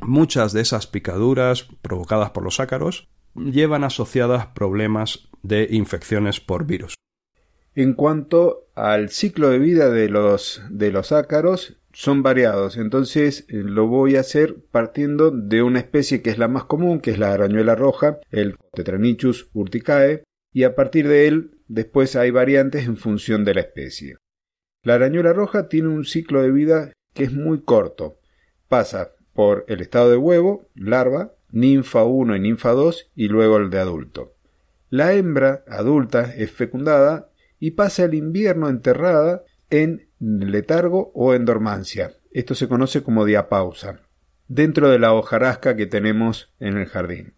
Muchas 0.00 0.52
de 0.52 0.60
esas 0.60 0.86
picaduras 0.86 1.66
provocadas 1.82 2.30
por 2.30 2.44
los 2.44 2.60
ácaros 2.60 3.08
llevan 3.34 3.84
asociadas 3.84 4.46
problemas 4.46 5.28
de 5.42 5.68
infecciones 5.70 6.40
por 6.40 6.66
virus. 6.66 6.94
En 7.74 7.94
cuanto 7.94 8.68
al 8.74 9.10
ciclo 9.10 9.50
de 9.50 9.58
vida 9.58 9.90
de 9.90 10.08
los, 10.08 10.62
de 10.70 10.92
los 10.92 11.12
ácaros, 11.12 11.77
son 11.92 12.22
variados. 12.22 12.76
Entonces 12.76 13.46
eh, 13.48 13.56
lo 13.56 13.86
voy 13.86 14.16
a 14.16 14.20
hacer 14.20 14.56
partiendo 14.70 15.30
de 15.30 15.62
una 15.62 15.80
especie 15.80 16.22
que 16.22 16.30
es 16.30 16.38
la 16.38 16.48
más 16.48 16.64
común, 16.64 17.00
que 17.00 17.10
es 17.10 17.18
la 17.18 17.32
arañuela 17.32 17.74
roja, 17.74 18.18
el 18.30 18.56
Tetranichus 18.72 19.50
urticae, 19.52 20.24
y 20.52 20.64
a 20.64 20.74
partir 20.74 21.08
de 21.08 21.28
él 21.28 21.58
después 21.68 22.16
hay 22.16 22.30
variantes 22.30 22.86
en 22.86 22.96
función 22.96 23.44
de 23.44 23.54
la 23.54 23.60
especie. 23.60 24.16
La 24.82 24.94
arañuela 24.94 25.32
roja 25.32 25.68
tiene 25.68 25.88
un 25.88 26.04
ciclo 26.04 26.42
de 26.42 26.50
vida 26.50 26.92
que 27.14 27.24
es 27.24 27.32
muy 27.32 27.62
corto. 27.62 28.18
Pasa 28.68 29.12
por 29.34 29.64
el 29.68 29.80
estado 29.80 30.10
de 30.10 30.16
huevo, 30.16 30.68
larva, 30.74 31.32
ninfa 31.50 32.04
1 32.04 32.36
y 32.36 32.40
ninfa 32.40 32.70
2 32.70 33.10
y 33.14 33.28
luego 33.28 33.56
el 33.56 33.70
de 33.70 33.78
adulto. 33.78 34.34
La 34.90 35.12
hembra 35.14 35.64
adulta 35.68 36.34
es 36.34 36.50
fecundada 36.50 37.30
y 37.60 37.72
pasa 37.72 38.04
el 38.04 38.14
invierno 38.14 38.68
enterrada 38.68 39.44
en 39.70 40.07
letargo 40.20 41.10
o 41.14 41.34
en 41.34 41.44
dormancia. 41.44 42.14
Esto 42.30 42.54
se 42.54 42.68
conoce 42.68 43.02
como 43.02 43.24
diapausa, 43.24 44.00
dentro 44.46 44.90
de 44.90 44.98
la 44.98 45.12
hojarasca 45.12 45.76
que 45.76 45.86
tenemos 45.86 46.52
en 46.58 46.76
el 46.76 46.86
jardín, 46.86 47.34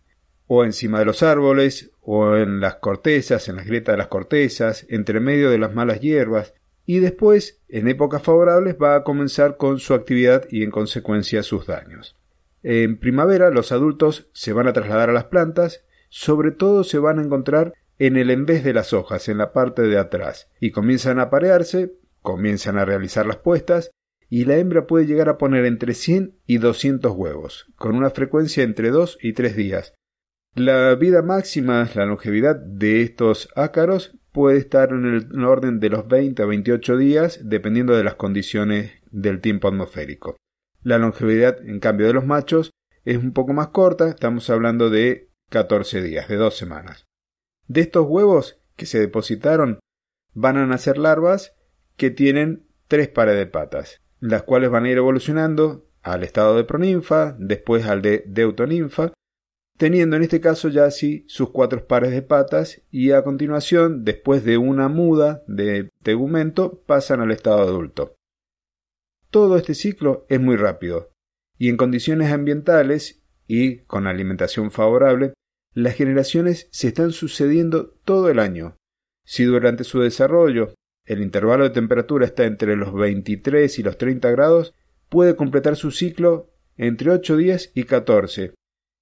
o 0.47 0.65
encima 0.65 0.99
de 0.99 1.05
los 1.05 1.23
árboles, 1.23 1.93
o 2.01 2.37
en 2.37 2.61
las 2.61 2.77
cortezas, 2.77 3.49
en 3.49 3.57
las 3.57 3.67
grietas 3.67 3.93
de 3.93 3.99
las 3.99 4.09
cortezas, 4.09 4.87
entre 4.89 5.21
medio 5.21 5.51
de 5.51 5.59
las 5.59 5.75
malas 5.75 6.01
hierbas, 6.01 6.55
y 6.87 6.99
después, 6.99 7.61
en 7.69 7.87
épocas 7.89 8.23
favorables, 8.23 8.77
va 8.81 8.97
a 8.97 9.05
comenzar 9.05 9.57
con 9.57 9.79
su 9.79 9.95
actividad 9.95 10.47
y 10.51 10.65
en 10.65 10.71
consecuencia 10.71 11.43
sus 11.43 11.67
daños. 11.67 12.17
En 12.63 12.99
primavera 12.99 13.51
los 13.51 13.73
adultos 13.73 14.29
se 14.33 14.53
van 14.53 14.67
a 14.67 14.73
trasladar 14.73 15.11
a 15.11 15.13
las 15.13 15.25
plantas, 15.25 15.85
sobre 16.09 16.51
todo 16.51 16.83
se 16.83 16.99
van 16.99 17.19
a 17.19 17.23
encontrar 17.23 17.75
en 17.99 18.17
el 18.17 18.31
envés 18.31 18.65
de 18.65 18.73
las 18.73 18.93
hojas, 18.93 19.29
en 19.29 19.39
la 19.39 19.53
parte 19.53 19.83
de 19.83 19.99
atrás, 19.99 20.49
y 20.59 20.73
comienzan 20.73 21.19
a 21.19 21.25
aparearse, 21.25 21.95
comienzan 22.23 22.79
a 22.79 22.85
realizar 22.85 23.27
las 23.27 23.39
puestas, 23.39 23.91
y 24.29 24.45
la 24.45 24.57
hembra 24.57 24.87
puede 24.87 25.07
llegar 25.07 25.29
a 25.29 25.39
poner 25.39 25.65
entre 25.65 25.95
100 25.95 26.39
y 26.47 26.59
200 26.59 27.13
huevos, 27.13 27.67
con 27.77 27.97
una 27.97 28.11
frecuencia 28.11 28.63
entre 28.63 28.91
2 28.91 29.19
y 29.21 29.33
3 29.33 29.57
días. 29.57 29.95
La 30.55 30.95
vida 30.95 31.23
máxima, 31.23 31.89
la 31.95 32.07
longevidad 32.07 32.57
de 32.57 33.03
estos 33.03 33.49
ácaros 33.57 34.17
puede 34.33 34.59
estar 34.59 34.91
en 34.91 35.07
el 35.07 35.45
orden 35.45 35.81
de 35.81 35.91
los 35.91 36.07
20 36.07 36.43
a 36.43 36.47
28 36.47 36.97
días, 36.97 37.41
dependiendo 37.43 37.97
de 37.97 38.05
las 38.05 38.15
condiciones 38.15 38.93
del 39.11 39.41
tiempo 39.41 39.69
atmosférico. 39.69 40.37
La 40.83 40.99
longevidad, 40.99 41.61
en 41.67 41.81
cambio, 41.81 42.07
de 42.07 42.15
los 42.15 42.27
machos 42.27 42.71
es 43.05 43.17
un 43.17 43.33
poco 43.33 43.53
más 43.53 43.69
corta, 43.69 44.09
estamos 44.09 44.49
hablando 44.51 44.91
de 44.91 45.31
14 45.51 46.03
días, 46.03 46.29
de 46.29 46.37
dos 46.37 46.57
semanas. 46.57 47.05
De 47.67 47.81
estos 47.81 48.07
huevos 48.07 48.61
que 48.77 48.87
se 48.87 48.99
depositaron 48.99 49.81
van 50.33 50.57
a 50.57 50.67
nacer 50.67 50.99
larvas 50.99 51.55
que 52.01 52.11
tienen 52.11 52.67
tres 52.89 53.09
pares 53.09 53.37
de 53.37 53.47
patas, 53.47 54.01
las 54.21 54.43
cuales 54.45 54.71
van 54.71 54.87
a 54.87 54.91
ir 54.91 54.97
evolucionando 54.97 55.87
al 56.01 56.25
estado 56.25 56.57
de 56.57 56.65
proninfa, 56.65 57.37
después 57.39 57.85
al 57.85 58.01
de 58.01 58.25
deutoninfa, 58.27 59.13
teniendo 59.77 60.17
en 60.17 60.23
este 60.23 60.41
caso 60.41 60.71
ya 60.71 60.87
así 60.87 61.27
sus 61.29 61.51
cuatro 61.51 61.87
pares 61.87 62.13
de 62.13 62.23
patas 62.23 62.81
y 62.91 63.11
a 63.11 63.23
continuación, 63.23 64.03
después 64.03 64.45
de 64.45 64.57
una 64.57 64.89
muda 64.89 65.43
de 65.47 65.91
tegumento, 66.03 66.83
pasan 66.87 67.21
al 67.21 67.33
estado 67.33 67.61
adulto. 67.61 68.15
Todo 69.29 69.59
este 69.59 69.75
ciclo 69.75 70.25
es 70.31 70.41
muy 70.41 70.57
rápido 70.57 71.11
y 71.59 71.69
en 71.69 71.77
condiciones 71.77 72.33
ambientales 72.33 73.23
y 73.47 73.81
con 73.81 74.07
alimentación 74.07 74.71
favorable, 74.71 75.35
las 75.75 75.97
generaciones 75.97 76.67
se 76.73 76.89
están 76.89 77.13
sucediendo 77.13 77.91
todo 78.07 78.31
el 78.31 78.39
año. 78.39 78.79
Si 79.27 79.45
durante 79.45 79.85
su 79.85 80.01
desarrollo 80.01 80.73
el 81.11 81.23
intervalo 81.23 81.65
de 81.65 81.71
temperatura 81.71 82.25
está 82.25 82.45
entre 82.45 82.77
los 82.77 82.95
23 82.95 83.81
y 83.81 83.83
los 83.83 83.99
30 83.99 84.31
grados, 84.31 84.75
puede 85.09 85.35
completar 85.35 85.75
su 85.75 85.91
ciclo 85.91 86.53
entre 86.77 87.11
8 87.11 87.37
días 87.37 87.73
y 87.75 87.83
14, 87.83 88.55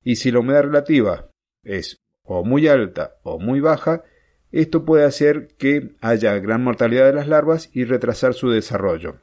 y 0.03 0.17
si 0.17 0.31
la 0.31 0.39
humedad 0.39 0.63
relativa 0.63 1.29
es 1.63 1.99
o 2.25 2.45
muy 2.45 2.67
alta 2.67 3.17
o 3.25 3.39
muy 3.39 3.61
baja, 3.61 4.05
esto 4.53 4.87
puede 4.87 5.05
hacer 5.05 5.49
que 5.59 5.97
haya 6.01 6.39
gran 6.39 6.65
mortalidad 6.65 7.05
de 7.05 7.13
las 7.13 7.29
larvas 7.29 7.69
y 7.75 7.85
retrasar 7.85 8.33
su 8.33 8.49
desarrollo. 8.49 9.17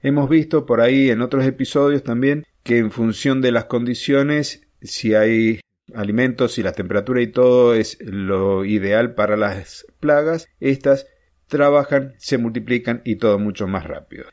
Hemos 0.00 0.30
visto 0.30 0.64
por 0.64 0.80
ahí 0.80 1.10
en 1.10 1.20
otros 1.20 1.44
episodios 1.44 2.04
también 2.04 2.46
que 2.62 2.78
en 2.78 2.90
función 2.90 3.42
de 3.42 3.52
las 3.52 3.66
condiciones, 3.66 4.66
si 4.80 5.14
hay 5.14 5.60
alimentos, 5.92 6.52
si 6.52 6.62
la 6.62 6.72
temperatura 6.72 7.20
y 7.20 7.26
todo 7.26 7.74
es 7.74 7.98
lo 8.00 8.64
ideal 8.64 9.14
para 9.14 9.36
las 9.36 9.86
plagas, 10.00 10.48
estas 10.58 11.06
trabajan, 11.46 12.14
se 12.18 12.38
multiplican 12.38 13.02
y 13.04 13.16
todo 13.16 13.38
mucho 13.38 13.66
más 13.66 13.84
rápido. 13.84 14.24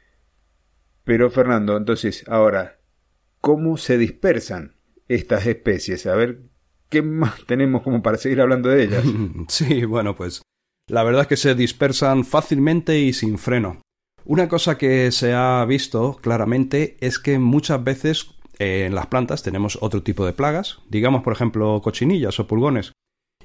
Pero 1.03 1.29
Fernando, 1.29 1.77
entonces, 1.77 2.23
ahora, 2.27 2.79
¿cómo 3.39 3.77
se 3.77 3.97
dispersan 3.97 4.75
estas 5.15 5.45
especies. 5.45 6.05
A 6.05 6.15
ver, 6.15 6.43
¿qué 6.89 7.01
más 7.01 7.35
tenemos 7.47 7.83
como 7.83 8.01
para 8.01 8.17
seguir 8.17 8.41
hablando 8.41 8.69
de 8.69 8.83
ellas? 8.83 9.03
sí, 9.47 9.85
bueno, 9.85 10.15
pues 10.15 10.41
la 10.87 11.03
verdad 11.03 11.23
es 11.23 11.27
que 11.27 11.37
se 11.37 11.55
dispersan 11.55 12.25
fácilmente 12.25 12.99
y 12.99 13.13
sin 13.13 13.37
freno. 13.37 13.81
Una 14.23 14.47
cosa 14.47 14.77
que 14.77 15.11
se 15.11 15.33
ha 15.33 15.65
visto 15.65 16.17
claramente 16.21 16.97
es 17.01 17.17
que 17.17 17.39
muchas 17.39 17.83
veces 17.83 18.35
eh, 18.59 18.85
en 18.85 18.95
las 18.95 19.07
plantas 19.07 19.41
tenemos 19.41 19.79
otro 19.81 20.03
tipo 20.03 20.25
de 20.25 20.33
plagas, 20.33 20.79
digamos 20.89 21.23
por 21.23 21.33
ejemplo 21.33 21.81
cochinillas 21.81 22.39
o 22.39 22.45
pulgones, 22.47 22.91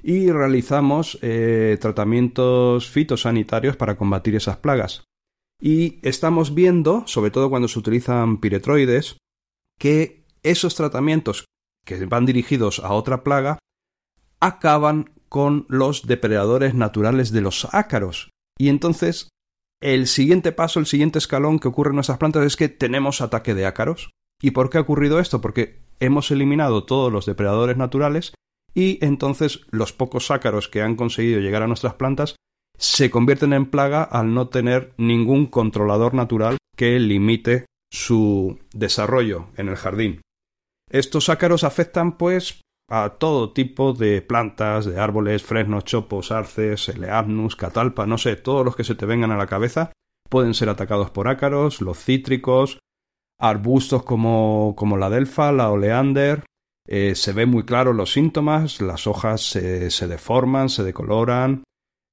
y 0.03 0.31
realizamos 0.31 1.17
eh, 1.21 1.77
tratamientos 1.79 2.89
fitosanitarios 2.89 3.75
para 3.75 3.97
combatir 3.97 4.35
esas 4.35 4.57
plagas. 4.57 5.03
Y 5.61 5.99
estamos 6.07 6.53
viendo, 6.53 7.03
sobre 7.07 7.31
todo 7.31 7.49
cuando 7.49 7.67
se 7.67 7.79
utilizan 7.79 8.39
piretroides, 8.39 9.17
que 9.79 10.25
esos 10.43 10.75
tratamientos 10.75 11.45
que 11.85 12.05
van 12.05 12.25
dirigidos 12.25 12.79
a 12.79 12.93
otra 12.93 13.23
plaga, 13.23 13.57
acaban 14.39 15.11
con 15.29 15.65
los 15.69 16.05
depredadores 16.05 16.75
naturales 16.75 17.31
de 17.31 17.41
los 17.41 17.67
ácaros. 17.73 18.29
Y 18.59 18.69
entonces, 18.69 19.29
el 19.81 20.07
siguiente 20.07 20.51
paso, 20.51 20.79
el 20.79 20.85
siguiente 20.85 21.17
escalón 21.17 21.59
que 21.59 21.67
ocurre 21.67 21.89
en 21.89 21.95
nuestras 21.95 22.17
plantas 22.17 22.45
es 22.45 22.55
que 22.55 22.69
tenemos 22.69 23.21
ataque 23.21 23.53
de 23.53 23.65
ácaros. 23.65 24.11
¿Y 24.41 24.51
por 24.51 24.69
qué 24.69 24.77
ha 24.77 24.81
ocurrido 24.81 25.19
esto? 25.19 25.41
Porque 25.41 25.79
hemos 25.99 26.29
eliminado 26.29 26.83
todos 26.85 27.11
los 27.11 27.25
depredadores 27.25 27.77
naturales 27.77 28.33
y 28.77 29.03
entonces 29.03 29.61
los 29.71 29.91
pocos 29.91 30.29
ácaros 30.29 30.67
que 30.67 30.83
han 30.83 30.95
conseguido 30.95 31.39
llegar 31.39 31.63
a 31.63 31.67
nuestras 31.67 31.95
plantas 31.95 32.35
se 32.77 33.09
convierten 33.09 33.53
en 33.53 33.65
plaga 33.65 34.03
al 34.03 34.35
no 34.35 34.49
tener 34.49 34.93
ningún 34.97 35.47
controlador 35.47 36.13
natural 36.13 36.57
que 36.75 36.99
limite 36.99 37.65
su 37.91 38.59
desarrollo 38.75 39.47
en 39.57 39.69
el 39.69 39.77
jardín. 39.77 40.21
Estos 40.91 41.29
ácaros 41.29 41.63
afectan 41.63 42.19
pues 42.19 42.61
a 42.87 43.15
todo 43.17 43.51
tipo 43.51 43.93
de 43.93 44.21
plantas, 44.21 44.85
de 44.85 44.99
árboles, 44.99 45.41
fresnos, 45.41 45.83
chopos, 45.83 46.31
arces, 46.31 46.87
eleagnus, 46.87 47.55
catalpa, 47.55 48.05
no 48.05 48.19
sé, 48.19 48.35
todos 48.35 48.63
los 48.63 48.75
que 48.75 48.83
se 48.83 48.93
te 48.93 49.07
vengan 49.07 49.31
a 49.31 49.37
la 49.37 49.47
cabeza 49.47 49.91
pueden 50.29 50.53
ser 50.53 50.69
atacados 50.69 51.09
por 51.09 51.27
ácaros, 51.29 51.81
los 51.81 51.97
cítricos, 51.97 52.77
arbustos 53.39 54.03
como, 54.03 54.75
como 54.77 54.97
la 54.97 55.09
delfa, 55.09 55.51
la 55.51 55.71
oleander, 55.71 56.43
eh, 56.87 57.15
se 57.15 57.33
ven 57.33 57.49
muy 57.49 57.63
claros 57.63 57.95
los 57.95 58.13
síntomas, 58.13 58.81
las 58.81 59.05
hojas 59.07 59.41
se 59.41 60.07
deforman, 60.07 60.69
se 60.69 60.83
decoloran, 60.83 61.63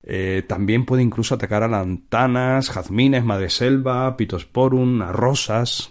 eh, 0.07 0.45
también 0.47 0.85
puede 0.85 1.03
incluso 1.03 1.35
atacar 1.35 1.63
a 1.63 1.69
lantanas, 1.69 2.71
jazmines, 2.71 3.25
madreselva, 3.25 4.17
pitosporum, 4.17 5.01
a 5.01 5.13
rosas, 5.13 5.91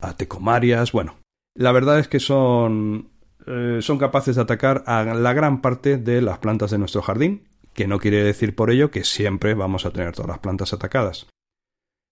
a 0.00 0.16
tecomarias. 0.16 0.90
Bueno, 0.90 1.16
la 1.54 1.70
verdad 1.70 2.00
es 2.00 2.08
que 2.08 2.18
son, 2.18 3.10
eh, 3.46 3.78
son 3.80 3.98
capaces 3.98 4.36
de 4.36 4.42
atacar 4.42 4.82
a 4.86 5.04
la 5.04 5.32
gran 5.32 5.60
parte 5.60 5.98
de 5.98 6.20
las 6.20 6.38
plantas 6.38 6.72
de 6.72 6.78
nuestro 6.78 7.02
jardín, 7.02 7.48
que 7.72 7.86
no 7.86 8.00
quiere 8.00 8.24
decir 8.24 8.56
por 8.56 8.70
ello 8.70 8.90
que 8.90 9.04
siempre 9.04 9.54
vamos 9.54 9.86
a 9.86 9.90
tener 9.90 10.12
todas 10.12 10.28
las 10.28 10.40
plantas 10.40 10.72
atacadas. 10.72 11.28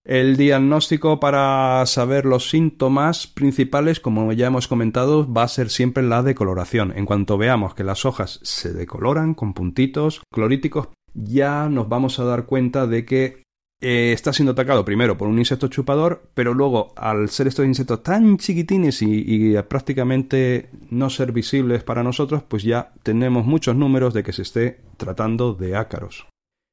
El 0.05 0.35
diagnóstico 0.35 1.21
para 1.21 1.85
saber 1.85 2.25
los 2.25 2.49
síntomas 2.49 3.25
principales, 3.25 4.01
como 4.01 4.33
ya 4.33 4.47
hemos 4.47 4.67
comentado, 4.67 5.31
va 5.31 5.43
a 5.43 5.47
ser 5.47 5.69
siempre 5.69 6.03
la 6.03 6.23
decoloración. 6.23 6.91
En 6.97 7.05
cuanto 7.05 7.37
veamos 7.37 7.73
que 7.73 7.85
las 7.85 8.05
hojas 8.05 8.41
se 8.43 8.73
decoloran 8.73 9.33
con 9.33 9.53
puntitos 9.53 10.21
cloríticos, 10.29 10.89
ya 11.13 11.69
nos 11.69 11.87
vamos 11.87 12.19
a 12.19 12.25
dar 12.25 12.45
cuenta 12.45 12.85
de 12.85 13.05
que 13.05 13.43
eh, 13.79 14.11
está 14.11 14.33
siendo 14.33 14.51
atacado 14.53 14.83
primero 14.83 15.17
por 15.17 15.29
un 15.29 15.39
insecto 15.39 15.69
chupador, 15.69 16.29
pero 16.33 16.53
luego, 16.53 16.93
al 16.97 17.29
ser 17.29 17.47
estos 17.47 17.65
insectos 17.65 18.03
tan 18.03 18.37
chiquitines 18.37 19.01
y, 19.01 19.55
prácticamente 19.69 20.69
no 20.89 21.09
ser 21.09 21.31
visibles 21.31 21.83
para 21.83 22.03
nosotros, 22.03 22.43
pues 22.43 22.63
ya 22.63 22.91
tenemos 23.03 23.45
muchos 23.45 23.75
números 23.75 24.13
de 24.13 24.23
que 24.23 24.33
se 24.33 24.41
esté 24.41 24.79
tratando 24.97 25.53
de 25.53 25.77
ácaros. 25.77 26.25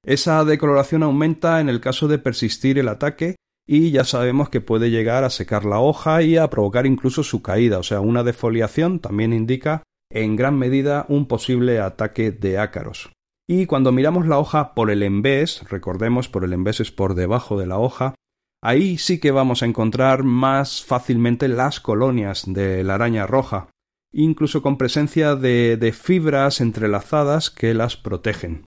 Esa 0.05 0.45
decoloración 0.45 1.03
aumenta 1.03 1.61
en 1.61 1.69
el 1.69 1.81
caso 1.81 2.09
de 2.09 2.19
persistir 2.19 2.79
el 2.79 2.89
ataque 2.89 3.37
y 3.67 3.91
ya 3.91 4.05
sabemos 4.05 4.49
que 4.49 4.61
puede 4.61 4.91
llegar 4.91 5.25
a 5.25 5.31
secar 5.31 5.65
la 5.65 5.79
hoja 5.79 6.23
y 6.23 6.37
a 6.37 6.49
provocar 6.49 6.87
incluso 6.87 7.23
su 7.23 7.43
caída, 7.43 7.79
o 7.79 7.83
sea, 7.83 8.01
una 8.01 8.25
defoliación 8.25 8.99
también 8.99 9.33
indica 9.33 9.83
en 10.11 10.37
gran 10.37 10.59
medida 10.59 11.07
un 11.09 11.27
posible 11.27 11.79
ataque 11.81 12.33
de 12.33 12.59
ácaros. 12.59 13.13
Y 13.49 13.67
cuando 13.67 13.93
miramos 13.93 14.27
la 14.27 14.39
hoja 14.39 14.75
por 14.75 14.91
el 14.91 15.03
embés, 15.03 15.63
recordemos 15.69 16.29
por 16.29 16.45
el 16.45 16.53
embés 16.53 16.81
es 16.81 16.91
por 16.91 17.15
debajo 17.15 17.59
de 17.59 17.67
la 17.67 17.79
hoja, 17.79 18.15
ahí 18.63 18.99
sí 18.99 19.21
que 19.21 19.31
vamos 19.31 19.63
a 19.63 19.67
encontrar 19.67 20.25
más 20.25 20.83
fácilmente 20.85 21.47
las 21.49 21.79
colonias 21.81 22.45
de 22.47 22.83
la 22.85 22.95
araña 22.95 23.27
roja, 23.27 23.69
incluso 24.13 24.63
con 24.63 24.79
presencia 24.79 25.37
de, 25.37 25.77
de 25.77 25.93
fibras 25.93 26.61
entrelazadas 26.61 27.51
que 27.51 27.75
las 27.75 27.97
protegen. 27.97 28.65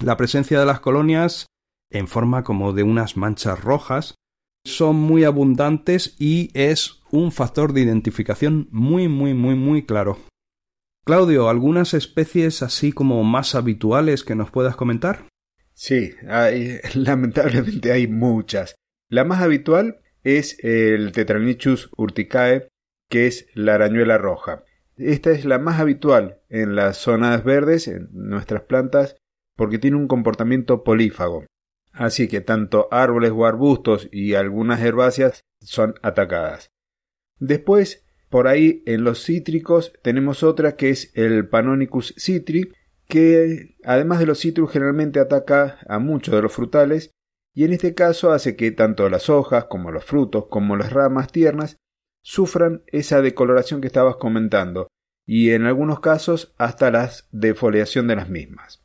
La 0.00 0.16
presencia 0.16 0.58
de 0.58 0.66
las 0.66 0.80
colonias 0.80 1.46
en 1.90 2.08
forma 2.08 2.42
como 2.42 2.72
de 2.72 2.82
unas 2.82 3.16
manchas 3.16 3.62
rojas 3.62 4.14
son 4.64 4.96
muy 4.96 5.24
abundantes 5.24 6.16
y 6.18 6.50
es 6.54 7.02
un 7.10 7.30
factor 7.32 7.72
de 7.72 7.82
identificación 7.82 8.68
muy 8.70 9.08
muy 9.08 9.34
muy 9.34 9.54
muy 9.54 9.84
claro. 9.84 10.18
Claudio, 11.04 11.48
¿algunas 11.48 11.92
especies 11.92 12.62
así 12.62 12.92
como 12.92 13.22
más 13.24 13.54
habituales 13.54 14.24
que 14.24 14.34
nos 14.34 14.50
puedas 14.50 14.74
comentar? 14.74 15.28
Sí, 15.74 16.14
hay, 16.28 16.78
lamentablemente 16.94 17.92
hay 17.92 18.06
muchas. 18.06 18.74
La 19.10 19.24
más 19.24 19.42
habitual 19.42 20.00
es 20.22 20.56
el 20.64 21.12
Tetranichus 21.12 21.90
urticae, 21.96 22.68
que 23.10 23.26
es 23.26 23.46
la 23.54 23.74
arañuela 23.74 24.16
roja. 24.16 24.64
Esta 24.96 25.30
es 25.30 25.44
la 25.44 25.58
más 25.58 25.78
habitual 25.78 26.40
en 26.48 26.74
las 26.74 26.96
zonas 26.96 27.44
verdes, 27.44 27.86
en 27.86 28.08
nuestras 28.12 28.62
plantas, 28.62 29.16
porque 29.56 29.78
tiene 29.78 29.96
un 29.96 30.08
comportamiento 30.08 30.82
polífago. 30.84 31.44
Así 31.92 32.28
que 32.28 32.40
tanto 32.40 32.88
árboles 32.90 33.32
o 33.34 33.46
arbustos 33.46 34.08
y 34.10 34.34
algunas 34.34 34.80
herbáceas 34.80 35.42
son 35.60 35.94
atacadas. 36.02 36.70
Después 37.38 38.04
por 38.34 38.48
ahí 38.48 38.82
en 38.86 39.04
los 39.04 39.22
cítricos 39.22 39.92
tenemos 40.02 40.42
otra 40.42 40.74
que 40.74 40.90
es 40.90 41.12
el 41.14 41.48
Panonicus 41.48 42.14
citri, 42.18 42.72
que 43.06 43.76
además 43.84 44.18
de 44.18 44.26
los 44.26 44.40
cítricos 44.40 44.72
generalmente 44.72 45.20
ataca 45.20 45.78
a 45.88 46.00
muchos 46.00 46.34
de 46.34 46.42
los 46.42 46.52
frutales 46.52 47.12
y 47.54 47.62
en 47.62 47.72
este 47.72 47.94
caso 47.94 48.32
hace 48.32 48.56
que 48.56 48.72
tanto 48.72 49.08
las 49.08 49.30
hojas 49.30 49.66
como 49.66 49.92
los 49.92 50.04
frutos 50.04 50.46
como 50.50 50.76
las 50.76 50.92
ramas 50.92 51.30
tiernas 51.30 51.76
sufran 52.22 52.82
esa 52.88 53.22
decoloración 53.22 53.80
que 53.80 53.86
estabas 53.86 54.16
comentando 54.16 54.88
y 55.24 55.50
en 55.50 55.66
algunos 55.66 56.00
casos 56.00 56.54
hasta 56.58 56.90
la 56.90 57.08
defoliación 57.30 58.08
de 58.08 58.16
las 58.16 58.28
mismas. 58.28 58.83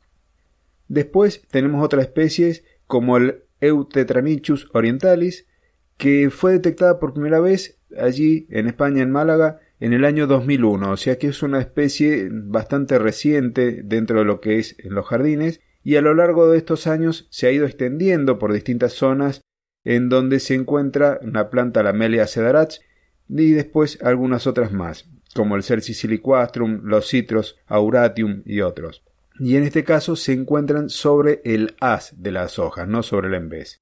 Después 0.89 1.43
tenemos 1.49 1.85
otras 1.85 2.03
especies 2.03 2.65
como 2.87 3.15
el 3.15 3.43
Eutetranichus 3.61 4.67
orientalis 4.73 5.47
que 5.97 6.29
fue 6.29 6.53
detectada 6.53 6.99
por 6.99 7.13
primera 7.13 7.39
vez 7.39 7.79
allí 7.97 8.47
en 8.49 8.67
España, 8.67 9.03
en 9.03 9.11
Málaga, 9.11 9.59
en 9.79 9.93
el 9.93 10.03
año 10.03 10.27
2001, 10.27 10.91
o 10.91 10.97
sea 10.97 11.17
que 11.17 11.27
es 11.27 11.41
una 11.43 11.59
especie 11.59 12.29
bastante 12.31 12.99
reciente 12.99 13.81
dentro 13.83 14.19
de 14.19 14.25
lo 14.25 14.41
que 14.41 14.59
es 14.59 14.75
en 14.79 14.93
los 14.93 15.05
jardines 15.05 15.61
y 15.83 15.95
a 15.95 16.01
lo 16.01 16.13
largo 16.13 16.49
de 16.49 16.57
estos 16.57 16.87
años 16.87 17.27
se 17.29 17.47
ha 17.47 17.51
ido 17.51 17.65
extendiendo 17.65 18.39
por 18.39 18.51
distintas 18.51 18.93
zonas 18.93 19.41
en 19.85 20.09
donde 20.09 20.39
se 20.39 20.55
encuentra 20.55 21.19
una 21.21 21.49
planta 21.49 21.83
la 21.83 21.93
Melia 21.93 22.27
cedarach 22.27 22.79
y 23.29 23.51
después 23.51 23.99
algunas 24.01 24.47
otras 24.47 24.71
más, 24.71 25.09
como 25.35 25.55
el 25.55 25.63
Cerci 25.63 25.93
siliquastrum, 25.93 26.81
los 26.83 27.07
citros 27.07 27.57
auratium 27.67 28.41
y 28.45 28.61
otros. 28.61 29.03
Y 29.39 29.55
en 29.55 29.63
este 29.63 29.83
caso 29.83 30.15
se 30.15 30.33
encuentran 30.33 30.89
sobre 30.89 31.41
el 31.45 31.75
haz 31.79 32.13
de 32.17 32.31
las 32.31 32.59
hojas, 32.59 32.87
no 32.87 33.03
sobre 33.03 33.29
el 33.29 33.35
embés. 33.35 33.81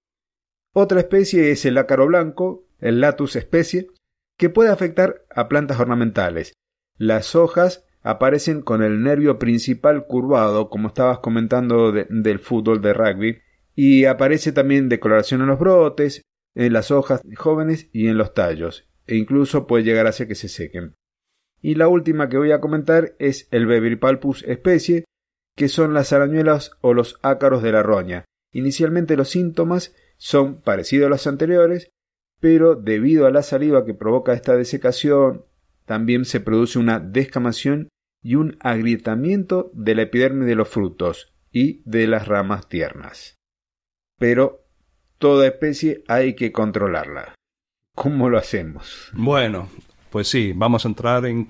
Otra 0.72 1.00
especie 1.00 1.52
es 1.52 1.66
el 1.66 1.78
ácaro 1.78 2.06
blanco, 2.06 2.68
el 2.80 3.02
Latus 3.02 3.36
especie, 3.36 3.88
que 4.38 4.50
puede 4.50 4.70
afectar 4.70 5.26
a 5.32 5.48
plantas 5.48 5.80
ornamentales. 5.80 6.54
Las 6.98 7.36
hojas 7.36 7.86
aparecen 8.04 8.62
con 8.62 8.84
el 8.84 9.02
nervio 9.02 9.40
principal 9.40 10.06
curvado, 10.06 10.70
como 10.70 10.90
estabas 10.90 11.20
comentando 11.20 11.92
del 11.92 12.40
fútbol 12.40 12.82
de 12.82 12.94
rugby, 12.94 13.40
y 13.76 14.06
aparece 14.06 14.52
también 14.52 14.90
decoloración 14.90 15.42
en 15.42 15.48
los 15.48 15.60
brotes, 15.60 16.22
en 16.56 16.74
las 16.74 16.92
hojas 16.92 17.22
jóvenes 17.36 17.90
y 17.92 18.08
en 18.08 18.18
los 18.18 18.34
tallos, 18.34 18.88
e 19.06 19.16
incluso 19.16 19.68
puede 19.68 19.84
llegar 19.84 20.08
hacia 20.08 20.28
que 20.28 20.36
se 20.36 20.48
sequen. 20.48 20.94
Y 21.62 21.76
la 21.76 21.88
última 21.88 22.30
que 22.30 22.38
voy 22.38 22.52
a 22.52 22.62
comentar 22.62 23.16
es 23.20 23.48
el 23.52 23.66
Bevirpalpus 23.66 24.44
especie, 24.44 25.06
que 25.58 25.70
son 25.70 25.96
las 25.96 26.14
arañuelas 26.14 26.72
o 26.82 26.94
los 26.94 27.20
ácaros 27.24 27.64
de 27.64 27.72
la 27.72 27.82
roña. 27.82 28.26
Inicialmente 28.54 29.18
los 29.18 29.30
síntomas 29.30 29.96
son 30.16 30.62
parecidos 30.62 31.08
a 31.08 31.10
los 31.10 31.26
anteriores, 31.26 31.90
pero 32.40 32.76
debido 32.76 33.26
a 33.26 33.32
la 33.32 33.42
saliva 33.42 33.84
que 33.84 33.96
provoca 33.96 34.34
esta 34.34 34.56
desecación, 34.56 35.46
también 35.86 36.26
se 36.26 36.42
produce 36.42 36.78
una 36.78 37.00
descamación 37.00 37.90
y 38.22 38.36
un 38.36 38.58
agrietamiento 38.60 39.72
de 39.74 39.96
la 39.96 40.04
epidermis 40.04 40.48
de 40.48 40.54
los 40.54 40.70
frutos 40.70 41.34
y 41.52 41.82
de 41.86 42.06
las 42.06 42.28
ramas 42.28 42.70
tiernas. 42.70 43.36
Pero 44.20 44.64
toda 45.18 45.48
especie 45.48 46.04
hay 46.08 46.36
que 46.36 46.52
controlarla. 46.52 47.34
¿Cómo 47.96 48.30
lo 48.30 48.38
hacemos? 48.38 49.12
Bueno, 49.14 49.70
pues 50.12 50.28
sí, 50.28 50.54
vamos 50.56 50.86
a 50.86 50.90
entrar 50.90 51.26
en, 51.26 51.50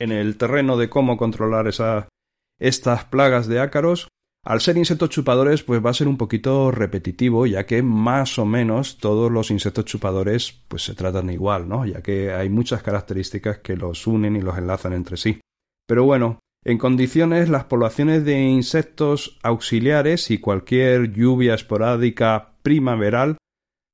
en 0.00 0.10
el 0.10 0.36
terreno 0.36 0.76
de 0.76 0.88
cómo 0.88 1.16
controlar 1.16 1.68
esa, 1.68 2.08
estas 2.58 3.04
plagas 3.04 3.46
de 3.46 3.60
ácaros 3.60 4.08
al 4.46 4.60
ser 4.60 4.76
insectos 4.76 5.10
chupadores, 5.10 5.64
pues 5.64 5.84
va 5.84 5.90
a 5.90 5.94
ser 5.94 6.06
un 6.06 6.16
poquito 6.16 6.70
repetitivo, 6.70 7.46
ya 7.46 7.66
que 7.66 7.82
más 7.82 8.38
o 8.38 8.46
menos 8.46 8.98
todos 8.98 9.30
los 9.30 9.50
insectos 9.50 9.86
chupadores 9.86 10.62
pues 10.68 10.84
se 10.84 10.94
tratan 10.94 11.30
igual, 11.30 11.68
¿no? 11.68 11.84
Ya 11.84 12.00
que 12.00 12.32
hay 12.32 12.48
muchas 12.48 12.80
características 12.80 13.58
que 13.58 13.76
los 13.76 14.06
unen 14.06 14.36
y 14.36 14.40
los 14.40 14.56
enlazan 14.56 14.92
entre 14.92 15.16
sí. 15.16 15.40
Pero 15.88 16.04
bueno, 16.04 16.38
en 16.64 16.78
condiciones 16.78 17.48
las 17.48 17.64
poblaciones 17.64 18.24
de 18.24 18.40
insectos 18.40 19.36
auxiliares 19.42 20.30
y 20.30 20.38
cualquier 20.38 21.12
lluvia 21.12 21.54
esporádica 21.54 22.52
primaveral 22.62 23.38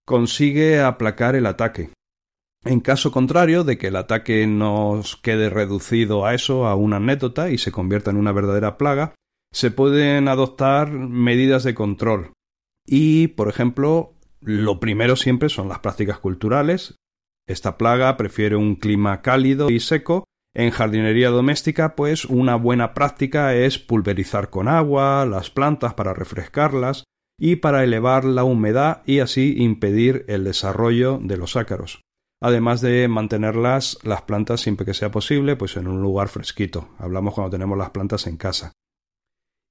consigue 0.07 0.81
aplacar 0.81 1.35
el 1.35 1.47
ataque. 1.47 1.89
En 2.65 2.81
caso 2.81 3.11
contrario 3.11 3.65
de 3.65 3.77
que 3.77 3.89
el 3.89 3.97
ataque 3.97 4.47
nos 4.47 5.17
quede 5.17 5.51
reducido 5.51 6.25
a 6.25 6.35
eso, 6.35 6.67
a 6.67 6.77
una 6.77 6.97
anécdota, 6.97 7.51
y 7.51 7.59
se 7.59 7.73
convierta 7.73 8.11
en 8.11 8.17
una 8.17 8.33
verdadera 8.33 8.79
plaga, 8.79 9.15
se 9.53 9.71
pueden 9.71 10.29
adoptar 10.29 10.91
medidas 10.93 11.65
de 11.65 11.75
control. 11.75 12.33
Y, 12.87 13.29
por 13.29 13.49
ejemplo, 13.49 14.15
lo 14.41 14.81
primero 14.81 15.17
siempre 15.17 15.49
son 15.49 15.69
las 15.69 15.81
prácticas 15.81 16.19
culturales. 16.19 16.97
Esta 17.49 17.77
plaga 17.77 18.17
prefiere 18.17 18.57
un 18.57 18.77
clima 18.77 19.23
cálido 19.23 19.71
y 19.71 19.81
seco, 19.81 20.25
En 20.55 20.71
jardinería 20.71 21.31
doméstica, 21.31 21.97
pues 21.97 22.27
una 22.27 22.57
buena 22.57 22.93
práctica 22.93 23.55
es 23.55 23.79
pulverizar 23.79 24.51
con 24.51 24.69
agua 24.69 25.25
las 25.25 25.49
plantas 25.49 25.95
para 25.95 26.13
refrescarlas 26.13 27.05
y 27.39 27.57
para 27.57 27.83
elevar 27.85 28.27
la 28.27 28.45
humedad 28.45 29.03
y 29.07 29.21
así 29.21 29.55
impedir 29.57 30.27
el 30.29 30.45
desarrollo 30.45 31.19
de 31.23 31.39
los 31.39 31.57
ácaros. 31.57 32.03
Además 32.43 32.81
de 32.81 33.07
mantenerlas 33.07 33.99
las 34.03 34.23
plantas 34.23 34.61
siempre 34.61 34.85
que 34.85 34.95
sea 34.95 35.13
posible, 35.13 35.55
pues 35.55 35.77
en 35.77 35.87
un 35.87 36.03
lugar 36.03 36.29
fresquito. 36.29 36.89
Hablamos 36.99 37.35
cuando 37.35 37.51
tenemos 37.51 37.79
las 37.79 37.91
plantas 37.91 38.27
en 38.27 38.37
casa. 38.37 38.73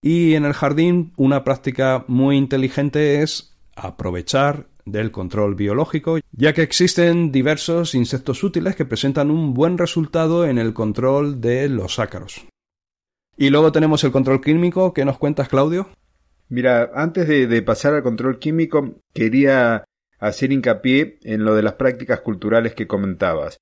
Y 0.01 0.33
en 0.35 0.45
el 0.45 0.53
jardín, 0.53 1.11
una 1.17 1.43
práctica 1.43 2.05
muy 2.07 2.37
inteligente 2.37 3.21
es 3.21 3.57
aprovechar 3.75 4.67
del 4.85 5.11
control 5.11 5.55
biológico, 5.55 6.17
ya 6.31 6.53
que 6.53 6.63
existen 6.63 7.31
diversos 7.31 7.93
insectos 7.93 8.43
útiles 8.43 8.75
que 8.75 8.85
presentan 8.85 9.29
un 9.29 9.53
buen 9.53 9.77
resultado 9.77 10.45
en 10.45 10.57
el 10.57 10.73
control 10.73 11.41
de 11.41 11.69
los 11.69 11.99
ácaros. 11.99 12.47
Y 13.37 13.49
luego 13.49 13.71
tenemos 13.71 14.03
el 14.03 14.11
control 14.11 14.41
químico, 14.41 14.93
¿qué 14.93 15.05
nos 15.05 15.17
cuentas, 15.17 15.49
Claudio? 15.49 15.89
Mira, 16.49 16.91
antes 16.93 17.27
de, 17.27 17.61
pasar 17.61 17.93
al 17.93 18.03
control 18.03 18.39
químico, 18.39 18.95
quería 19.13 19.85
hacer 20.21 20.53
hincapié 20.53 21.19
en 21.23 21.43
lo 21.43 21.55
de 21.55 21.63
las 21.63 21.73
prácticas 21.73 22.21
culturales 22.21 22.73
que 22.73 22.87
comentabas. 22.87 23.57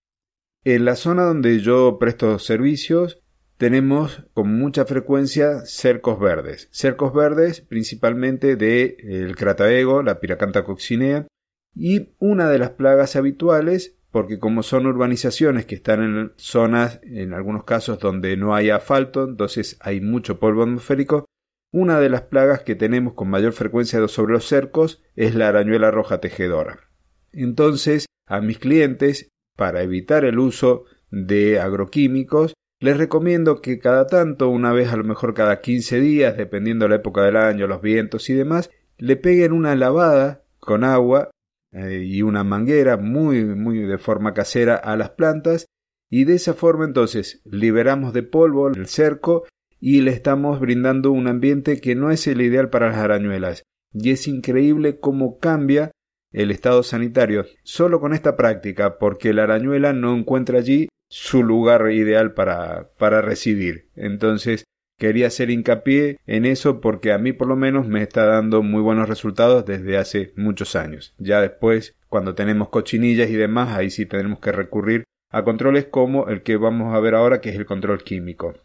En 0.64 0.86
la 0.86 0.96
zona 0.96 1.24
donde 1.24 1.60
yo 1.62 1.98
presto 2.00 2.38
servicios, 2.38 3.22
tenemos 3.58 4.26
con 4.34 4.58
mucha 4.58 4.86
frecuencia 4.86 5.66
cercos 5.66 6.20
verdes. 6.20 6.68
Cercos 6.72 7.14
verdes 7.14 7.62
principalmente 7.62 8.56
de 8.58 8.98
el 9.04 9.36
crataego, 9.36 10.04
la 10.04 10.20
piracanta 10.20 10.64
coccinea, 10.64 11.28
y 11.76 12.10
una 12.20 12.50
de 12.50 12.60
las 12.60 12.72
plagas 12.72 13.16
habituales, 13.16 13.98
porque 14.12 14.38
como 14.38 14.62
son 14.62 14.86
urbanizaciones 14.86 15.66
que 15.66 15.76
están 15.76 16.04
en 16.04 16.34
zonas, 16.36 17.00
en 17.04 17.34
algunos 17.34 17.64
casos 17.64 18.00
donde 18.00 18.36
no 18.36 18.54
hay 18.54 18.70
asfalto, 18.70 19.24
entonces 19.24 19.78
hay 19.80 20.02
mucho 20.02 20.40
polvo 20.40 20.64
atmosférico, 20.64 21.26
una 21.72 22.00
de 22.00 22.10
las 22.10 22.24
plagas 22.24 22.62
que 22.62 22.76
tenemos 22.76 23.14
con 23.14 23.30
mayor 23.30 23.54
frecuencia 23.54 24.06
sobre 24.08 24.34
los 24.34 24.46
cercos 24.46 25.02
es 25.16 25.36
la 25.36 25.50
arañuela 25.50 25.92
roja 25.92 26.20
tejedora. 26.20 26.90
Entonces, 27.32 28.06
a 28.26 28.42
mis 28.42 28.60
clientes, 28.60 29.30
para 29.56 29.84
evitar 29.84 30.26
el 30.26 30.40
uso 30.40 30.86
de 31.12 31.60
agroquímicos, 31.60 32.54
les 32.80 32.98
recomiendo 32.98 33.62
que 33.62 33.80
cada 33.80 34.08
tanto, 34.08 34.50
una 34.50 34.72
vez 34.72 34.92
a 34.92 34.98
lo 34.98 35.04
mejor 35.04 35.34
cada 35.34 35.60
15 35.60 36.00
días, 36.00 36.38
dependiendo 36.38 36.86
de 36.86 36.90
la 36.90 36.96
época 36.96 37.24
del 37.24 37.36
año, 37.36 37.68
los 37.68 37.82
vientos 37.82 38.30
y 38.30 38.34
demás, 38.34 38.72
le 38.98 39.16
peguen 39.16 39.52
una 39.52 39.76
lavada 39.76 40.44
con 40.60 40.84
agua 40.84 41.30
eh, 41.72 42.04
y 42.06 42.22
una 42.22 42.44
manguera 42.44 42.98
muy, 42.98 43.44
muy 43.44 43.80
de 43.80 43.98
forma 43.98 44.34
casera 44.34 44.76
a 44.76 44.96
las 44.96 45.12
plantas 45.12 45.66
y 46.10 46.24
de 46.24 46.36
esa 46.36 46.54
forma 46.54 46.86
entonces 46.86 47.42
liberamos 47.46 48.14
de 48.14 48.24
polvo 48.24 48.68
el 48.68 48.88
cerco 48.88 49.46
y 49.80 50.02
le 50.02 50.12
estamos 50.12 50.60
brindando 50.60 51.12
un 51.12 51.28
ambiente 51.28 51.80
que 51.80 51.96
no 51.96 52.12
es 52.12 52.28
el 52.28 52.42
ideal 52.42 52.70
para 52.70 52.90
las 52.90 52.98
arañuelas. 52.98 53.64
Y 53.94 54.12
es 54.12 54.28
increíble 54.28 55.00
cómo 55.00 55.40
cambia 55.40 55.92
el 56.32 56.52
estado 56.52 56.84
sanitario 56.84 57.46
solo 57.64 58.00
con 58.00 58.14
esta 58.14 58.36
práctica, 58.36 59.00
porque 59.00 59.34
la 59.34 59.44
arañuela 59.44 59.94
no 59.94 60.16
encuentra 60.16 60.60
allí 60.60 60.90
su 61.10 61.44
lugar 61.44 61.92
ideal 61.92 62.34
para, 62.34 62.92
para 63.00 63.22
residir. 63.22 63.90
Entonces, 63.96 64.66
quería 65.00 65.28
hacer 65.28 65.50
hincapié 65.50 66.20
en 66.28 66.46
eso 66.46 66.82
porque 66.82 67.12
a 67.12 67.18
mí 67.18 67.34
por 67.34 67.48
lo 67.48 67.56
menos 67.56 67.88
me 67.88 68.04
está 68.04 68.26
dando 68.26 68.62
muy 68.62 68.82
buenos 68.82 69.10
resultados 69.10 69.66
desde 69.66 69.98
hace 69.98 70.34
muchos 70.36 70.76
años. 70.76 71.16
Ya 71.18 71.42
después, 71.42 71.96
cuando 72.10 72.36
tenemos 72.36 72.70
cochinillas 72.70 73.30
y 73.30 73.36
demás, 73.36 73.76
ahí 73.76 73.90
sí 73.90 74.06
tenemos 74.06 74.40
que 74.40 74.52
recurrir 74.52 75.06
a 75.32 75.44
controles 75.44 75.86
como 75.86 76.28
el 76.28 76.44
que 76.44 76.58
vamos 76.58 76.94
a 76.94 77.00
ver 77.00 77.16
ahora, 77.16 77.42
que 77.42 77.50
es 77.50 77.56
el 77.56 77.66
control 77.66 78.04
químico 78.04 78.56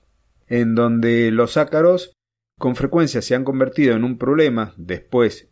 en 0.49 0.75
donde 0.75 1.31
los 1.31 1.57
ácaros 1.57 2.17
con 2.59 2.77
frecuencia 2.77 3.23
se 3.23 3.35
han 3.35 3.45
convertido 3.45 3.95
en 3.95 4.05
un 4.05 4.19
problema 4.19 4.75
después 4.77 5.49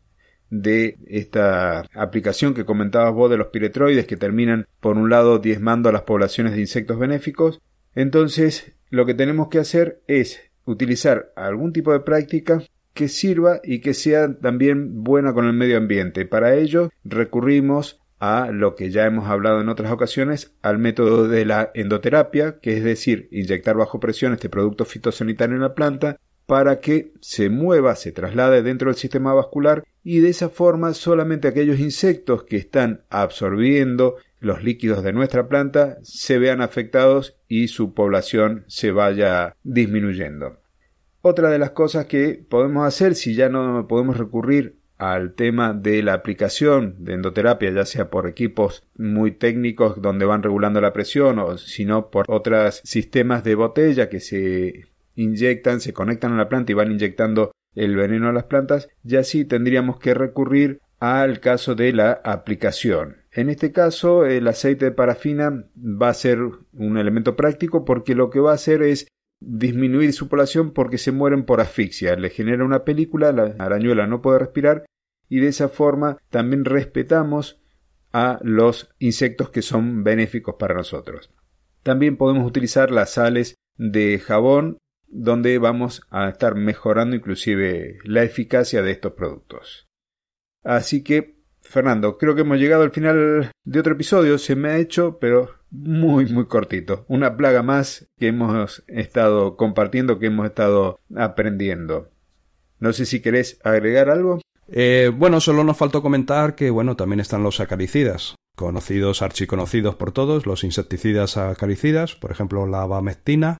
de 0.50 0.98
esta 1.06 1.86
aplicación 1.94 2.52
que 2.52 2.66
comentabas 2.66 3.14
vos 3.14 3.30
de 3.30 3.38
los 3.38 3.48
piretroides 3.48 4.06
que 4.06 4.18
terminan 4.18 4.66
por 4.80 4.98
un 4.98 5.08
lado 5.08 5.38
diezmando 5.38 5.88
a 5.88 5.92
las 5.92 6.02
poblaciones 6.02 6.52
de 6.52 6.60
insectos 6.60 6.98
benéficos, 6.98 7.60
entonces 7.94 8.72
lo 8.90 9.06
que 9.06 9.14
tenemos 9.14 9.48
que 9.48 9.58
hacer 9.58 10.02
es 10.06 10.40
utilizar 10.66 11.32
algún 11.36 11.72
tipo 11.72 11.92
de 11.92 12.00
práctica 12.00 12.62
que 12.92 13.08
sirva 13.08 13.60
y 13.64 13.80
que 13.80 13.94
sea 13.94 14.38
también 14.38 15.02
buena 15.02 15.32
con 15.32 15.46
el 15.46 15.54
medio 15.54 15.78
ambiente. 15.78 16.26
Para 16.26 16.54
ello 16.56 16.90
recurrimos 17.02 18.01
a 18.22 18.52
lo 18.52 18.76
que 18.76 18.92
ya 18.92 19.04
hemos 19.04 19.28
hablado 19.28 19.60
en 19.60 19.68
otras 19.68 19.90
ocasiones, 19.90 20.54
al 20.62 20.78
método 20.78 21.26
de 21.26 21.44
la 21.44 21.72
endoterapia, 21.74 22.60
que 22.60 22.76
es 22.76 22.84
decir, 22.84 23.26
inyectar 23.32 23.76
bajo 23.76 23.98
presión 23.98 24.32
este 24.32 24.48
producto 24.48 24.84
fitosanitario 24.84 25.56
en 25.56 25.62
la 25.62 25.74
planta 25.74 26.20
para 26.46 26.78
que 26.78 27.14
se 27.20 27.50
mueva, 27.50 27.96
se 27.96 28.12
traslade 28.12 28.62
dentro 28.62 28.90
del 28.90 28.96
sistema 28.96 29.34
vascular 29.34 29.82
y 30.04 30.20
de 30.20 30.28
esa 30.28 30.50
forma 30.50 30.94
solamente 30.94 31.48
aquellos 31.48 31.80
insectos 31.80 32.44
que 32.44 32.58
están 32.58 33.02
absorbiendo 33.10 34.14
los 34.38 34.62
líquidos 34.62 35.02
de 35.02 35.12
nuestra 35.12 35.48
planta 35.48 35.98
se 36.04 36.38
vean 36.38 36.60
afectados 36.60 37.36
y 37.48 37.66
su 37.66 37.92
población 37.92 38.64
se 38.68 38.92
vaya 38.92 39.56
disminuyendo. 39.64 40.60
Otra 41.22 41.50
de 41.50 41.58
las 41.58 41.72
cosas 41.72 42.06
que 42.06 42.44
podemos 42.48 42.86
hacer 42.86 43.16
si 43.16 43.34
ya 43.34 43.48
no 43.48 43.88
podemos 43.88 44.16
recurrir 44.16 44.81
al 45.02 45.34
tema 45.34 45.72
de 45.72 46.00
la 46.00 46.14
aplicación 46.14 46.94
de 47.00 47.14
endoterapia, 47.14 47.72
ya 47.72 47.84
sea 47.84 48.08
por 48.08 48.28
equipos 48.28 48.84
muy 48.96 49.32
técnicos 49.32 50.00
donde 50.00 50.26
van 50.26 50.44
regulando 50.44 50.80
la 50.80 50.92
presión 50.92 51.40
o 51.40 51.58
sino 51.58 52.08
por 52.08 52.24
otros 52.28 52.80
sistemas 52.84 53.42
de 53.42 53.56
botella 53.56 54.08
que 54.08 54.20
se 54.20 54.86
inyectan, 55.16 55.80
se 55.80 55.92
conectan 55.92 56.34
a 56.34 56.36
la 56.36 56.48
planta 56.48 56.70
y 56.70 56.76
van 56.76 56.92
inyectando 56.92 57.50
el 57.74 57.96
veneno 57.96 58.28
a 58.28 58.32
las 58.32 58.44
plantas, 58.44 58.88
ya 59.02 59.24
sí 59.24 59.44
tendríamos 59.44 59.98
que 59.98 60.14
recurrir 60.14 60.78
al 61.00 61.40
caso 61.40 61.74
de 61.74 61.92
la 61.92 62.12
aplicación. 62.22 63.16
En 63.32 63.50
este 63.50 63.72
caso, 63.72 64.24
el 64.24 64.46
aceite 64.46 64.84
de 64.84 64.92
parafina 64.92 65.64
va 65.76 66.10
a 66.10 66.14
ser 66.14 66.38
un 66.74 66.96
elemento 66.96 67.34
práctico 67.34 67.84
porque 67.84 68.14
lo 68.14 68.30
que 68.30 68.38
va 68.38 68.52
a 68.52 68.54
hacer 68.54 68.82
es 68.82 69.08
disminuir 69.40 70.12
su 70.12 70.28
población 70.28 70.72
porque 70.72 70.98
se 70.98 71.10
mueren 71.10 71.44
por 71.44 71.60
asfixia. 71.60 72.14
Le 72.14 72.30
genera 72.30 72.64
una 72.64 72.84
película, 72.84 73.32
la 73.32 73.56
arañuela 73.58 74.06
no 74.06 74.22
puede 74.22 74.38
respirar 74.38 74.84
y 75.32 75.40
de 75.40 75.48
esa 75.48 75.70
forma 75.70 76.18
también 76.28 76.66
respetamos 76.66 77.58
a 78.12 78.38
los 78.42 78.90
insectos 78.98 79.48
que 79.48 79.62
son 79.62 80.04
benéficos 80.04 80.56
para 80.58 80.74
nosotros. 80.74 81.30
También 81.82 82.18
podemos 82.18 82.46
utilizar 82.46 82.90
las 82.90 83.12
sales 83.12 83.54
de 83.78 84.18
jabón 84.18 84.76
donde 85.06 85.56
vamos 85.56 86.02
a 86.10 86.28
estar 86.28 86.54
mejorando 86.54 87.16
inclusive 87.16 87.96
la 88.04 88.24
eficacia 88.24 88.82
de 88.82 88.90
estos 88.90 89.14
productos. 89.14 89.88
Así 90.64 91.02
que, 91.02 91.38
Fernando, 91.62 92.18
creo 92.18 92.34
que 92.34 92.42
hemos 92.42 92.58
llegado 92.58 92.82
al 92.82 92.92
final 92.92 93.52
de 93.64 93.80
otro 93.80 93.94
episodio. 93.94 94.36
Se 94.36 94.54
me 94.54 94.68
ha 94.68 94.76
hecho, 94.76 95.16
pero 95.18 95.54
muy, 95.70 96.26
muy 96.26 96.44
cortito. 96.44 97.06
Una 97.08 97.38
plaga 97.38 97.62
más 97.62 98.06
que 98.18 98.26
hemos 98.26 98.84
estado 98.86 99.56
compartiendo, 99.56 100.18
que 100.18 100.26
hemos 100.26 100.44
estado 100.44 101.00
aprendiendo. 101.16 102.10
No 102.80 102.92
sé 102.92 103.06
si 103.06 103.22
querés 103.22 103.58
agregar 103.64 104.10
algo. 104.10 104.42
Eh, 104.74 105.12
bueno, 105.14 105.38
solo 105.40 105.64
nos 105.64 105.76
faltó 105.76 106.00
comentar 106.00 106.54
que, 106.54 106.70
bueno, 106.70 106.96
también 106.96 107.20
están 107.20 107.42
los 107.42 107.60
acaricidas, 107.60 108.36
conocidos, 108.56 109.20
archiconocidos 109.20 109.96
por 109.96 110.12
todos, 110.12 110.46
los 110.46 110.64
insecticidas 110.64 111.36
acaricidas, 111.36 112.14
por 112.14 112.30
ejemplo, 112.30 112.66
la 112.66 112.80
abamectina, 112.80 113.58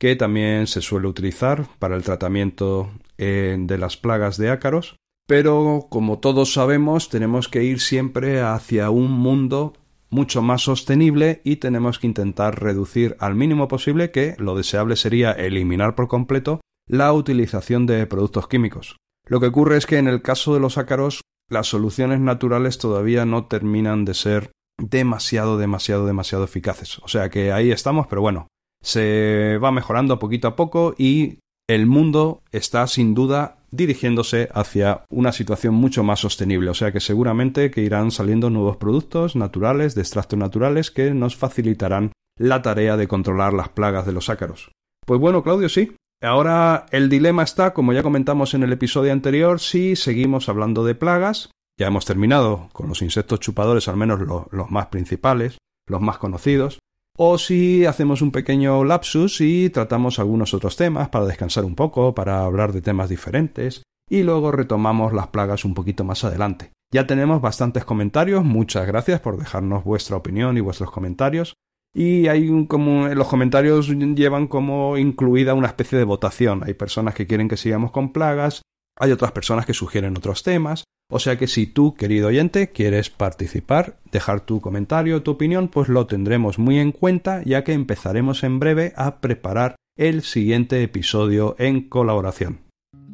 que 0.00 0.16
también 0.16 0.66
se 0.66 0.80
suele 0.80 1.06
utilizar 1.06 1.66
para 1.78 1.96
el 1.96 2.02
tratamiento 2.02 2.90
eh, 3.18 3.56
de 3.58 3.78
las 3.78 3.98
plagas 3.98 4.38
de 4.38 4.48
ácaros. 4.50 4.96
Pero, 5.26 5.86
como 5.90 6.18
todos 6.18 6.54
sabemos, 6.54 7.10
tenemos 7.10 7.48
que 7.48 7.62
ir 7.62 7.80
siempre 7.80 8.40
hacia 8.40 8.88
un 8.88 9.12
mundo 9.12 9.74
mucho 10.08 10.40
más 10.40 10.62
sostenible 10.62 11.42
y 11.44 11.56
tenemos 11.56 11.98
que 11.98 12.06
intentar 12.06 12.62
reducir 12.62 13.16
al 13.20 13.34
mínimo 13.34 13.68
posible 13.68 14.10
que 14.10 14.34
lo 14.38 14.56
deseable 14.56 14.96
sería 14.96 15.32
eliminar 15.32 15.94
por 15.94 16.08
completo 16.08 16.60
la 16.86 17.12
utilización 17.12 17.86
de 17.86 18.06
productos 18.06 18.48
químicos. 18.48 18.96
Lo 19.26 19.40
que 19.40 19.46
ocurre 19.46 19.76
es 19.76 19.86
que 19.86 19.98
en 19.98 20.08
el 20.08 20.22
caso 20.22 20.54
de 20.54 20.60
los 20.60 20.78
ácaros, 20.78 21.22
las 21.48 21.66
soluciones 21.66 22.20
naturales 22.20 22.78
todavía 22.78 23.24
no 23.24 23.46
terminan 23.46 24.04
de 24.04 24.14
ser 24.14 24.50
demasiado, 24.78 25.56
demasiado, 25.56 26.06
demasiado 26.06 26.44
eficaces. 26.44 26.98
O 26.98 27.08
sea 27.08 27.30
que 27.30 27.52
ahí 27.52 27.70
estamos, 27.70 28.06
pero 28.06 28.20
bueno, 28.20 28.48
se 28.82 29.58
va 29.62 29.72
mejorando 29.72 30.18
poquito 30.18 30.48
a 30.48 30.56
poco 30.56 30.94
y 30.98 31.38
el 31.68 31.86
mundo 31.86 32.42
está 32.52 32.86
sin 32.86 33.14
duda 33.14 33.56
dirigiéndose 33.70 34.50
hacia 34.52 35.04
una 35.08 35.32
situación 35.32 35.74
mucho 35.74 36.04
más 36.04 36.20
sostenible. 36.20 36.70
O 36.70 36.74
sea 36.74 36.92
que 36.92 37.00
seguramente 37.00 37.70
que 37.70 37.82
irán 37.82 38.10
saliendo 38.10 38.50
nuevos 38.50 38.76
productos 38.76 39.36
naturales, 39.36 39.94
de 39.94 40.02
extractos 40.02 40.38
naturales, 40.38 40.90
que 40.90 41.12
nos 41.12 41.36
facilitarán 41.36 42.12
la 42.38 42.62
tarea 42.62 42.96
de 42.96 43.08
controlar 43.08 43.52
las 43.52 43.70
plagas 43.70 44.06
de 44.06 44.12
los 44.12 44.28
ácaros. 44.28 44.70
Pues 45.06 45.20
bueno, 45.20 45.42
Claudio, 45.42 45.68
sí, 45.68 45.96
Ahora 46.24 46.86
el 46.90 47.10
dilema 47.10 47.42
está, 47.42 47.74
como 47.74 47.92
ya 47.92 48.02
comentamos 48.02 48.54
en 48.54 48.62
el 48.62 48.72
episodio 48.72 49.12
anterior, 49.12 49.60
si 49.60 49.94
seguimos 49.94 50.48
hablando 50.48 50.82
de 50.84 50.94
plagas. 50.94 51.50
Ya 51.78 51.88
hemos 51.88 52.06
terminado 52.06 52.70
con 52.72 52.88
los 52.88 53.02
insectos 53.02 53.40
chupadores, 53.40 53.88
al 53.88 53.96
menos 53.96 54.20
los 54.50 54.70
más 54.70 54.86
principales, 54.86 55.58
los 55.86 56.00
más 56.00 56.18
conocidos. 56.18 56.78
o 57.16 57.38
si 57.38 57.86
hacemos 57.86 58.22
un 58.22 58.32
pequeño 58.32 58.82
lapsus 58.84 59.40
y 59.40 59.70
tratamos 59.70 60.18
algunos 60.18 60.52
otros 60.52 60.76
temas 60.76 61.10
para 61.10 61.26
descansar 61.26 61.64
un 61.64 61.76
poco, 61.76 62.14
para 62.14 62.44
hablar 62.44 62.72
de 62.72 62.82
temas 62.82 63.08
diferentes, 63.08 63.84
y 64.10 64.22
luego 64.22 64.50
retomamos 64.50 65.12
las 65.12 65.28
plagas 65.28 65.64
un 65.64 65.74
poquito 65.74 66.04
más 66.04 66.24
adelante. 66.24 66.72
Ya 66.92 67.06
tenemos 67.06 67.40
bastantes 67.40 67.84
comentarios, 67.84 68.44
muchas 68.44 68.86
gracias 68.86 69.20
por 69.20 69.36
dejarnos 69.36 69.84
vuestra 69.84 70.16
opinión 70.16 70.56
y 70.56 70.60
vuestros 70.60 70.90
comentarios. 70.90 71.54
Y 71.94 72.26
hay 72.26 72.66
como 72.66 73.08
los 73.08 73.28
comentarios 73.28 73.88
llevan 73.88 74.48
como 74.48 74.98
incluida 74.98 75.54
una 75.54 75.68
especie 75.68 75.96
de 75.96 76.04
votación. 76.04 76.62
Hay 76.64 76.74
personas 76.74 77.14
que 77.14 77.26
quieren 77.26 77.48
que 77.48 77.56
sigamos 77.56 77.92
con 77.92 78.12
plagas, 78.12 78.62
hay 78.98 79.12
otras 79.12 79.32
personas 79.32 79.64
que 79.64 79.74
sugieren 79.74 80.16
otros 80.16 80.42
temas. 80.42 80.84
O 81.10 81.18
sea 81.18 81.36
que 81.38 81.46
si 81.46 81.66
tú, 81.66 81.94
querido 81.94 82.28
oyente, 82.28 82.70
quieres 82.70 83.10
participar, 83.10 83.98
dejar 84.10 84.40
tu 84.40 84.60
comentario, 84.60 85.22
tu 85.22 85.32
opinión, 85.32 85.68
pues 85.68 85.88
lo 85.88 86.06
tendremos 86.06 86.58
muy 86.58 86.78
en 86.78 86.92
cuenta, 86.92 87.42
ya 87.44 87.62
que 87.62 87.72
empezaremos 87.72 88.42
en 88.42 88.58
breve 88.58 88.92
a 88.96 89.20
preparar 89.20 89.76
el 89.96 90.22
siguiente 90.22 90.82
episodio 90.82 91.54
en 91.58 91.88
colaboración. 91.88 92.60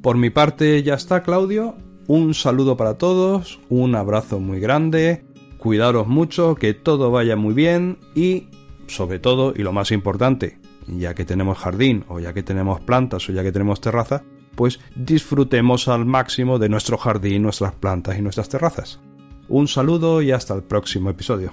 Por 0.02 0.16
mi 0.16 0.30
parte 0.30 0.82
ya 0.82 0.94
está, 0.94 1.22
Claudio. 1.22 1.74
Un 2.06 2.34
saludo 2.34 2.76
para 2.76 2.96
todos, 2.96 3.60
un 3.68 3.94
abrazo 3.94 4.40
muy 4.40 4.60
grande, 4.60 5.24
cuidaros 5.58 6.08
mucho, 6.08 6.54
que 6.54 6.74
todo 6.74 7.10
vaya 7.10 7.36
muy 7.36 7.54
bien 7.54 7.98
y, 8.14 8.48
sobre 8.94 9.18
todo, 9.18 9.54
y 9.56 9.62
lo 9.62 9.72
más 9.72 9.92
importante, 9.92 10.58
ya 10.86 11.14
que 11.14 11.24
tenemos 11.24 11.58
jardín 11.58 12.04
o 12.08 12.20
ya 12.20 12.32
que 12.32 12.42
tenemos 12.42 12.80
plantas 12.80 13.28
o 13.28 13.32
ya 13.32 13.42
que 13.42 13.52
tenemos 13.52 13.80
terraza, 13.80 14.22
pues 14.54 14.80
disfrutemos 14.94 15.88
al 15.88 16.04
máximo 16.04 16.58
de 16.58 16.68
nuestro 16.68 16.98
jardín, 16.98 17.42
nuestras 17.42 17.72
plantas 17.74 18.18
y 18.18 18.22
nuestras 18.22 18.48
terrazas. 18.48 19.00
Un 19.48 19.68
saludo 19.68 20.22
y 20.22 20.32
hasta 20.32 20.54
el 20.54 20.62
próximo 20.62 21.10
episodio. 21.10 21.52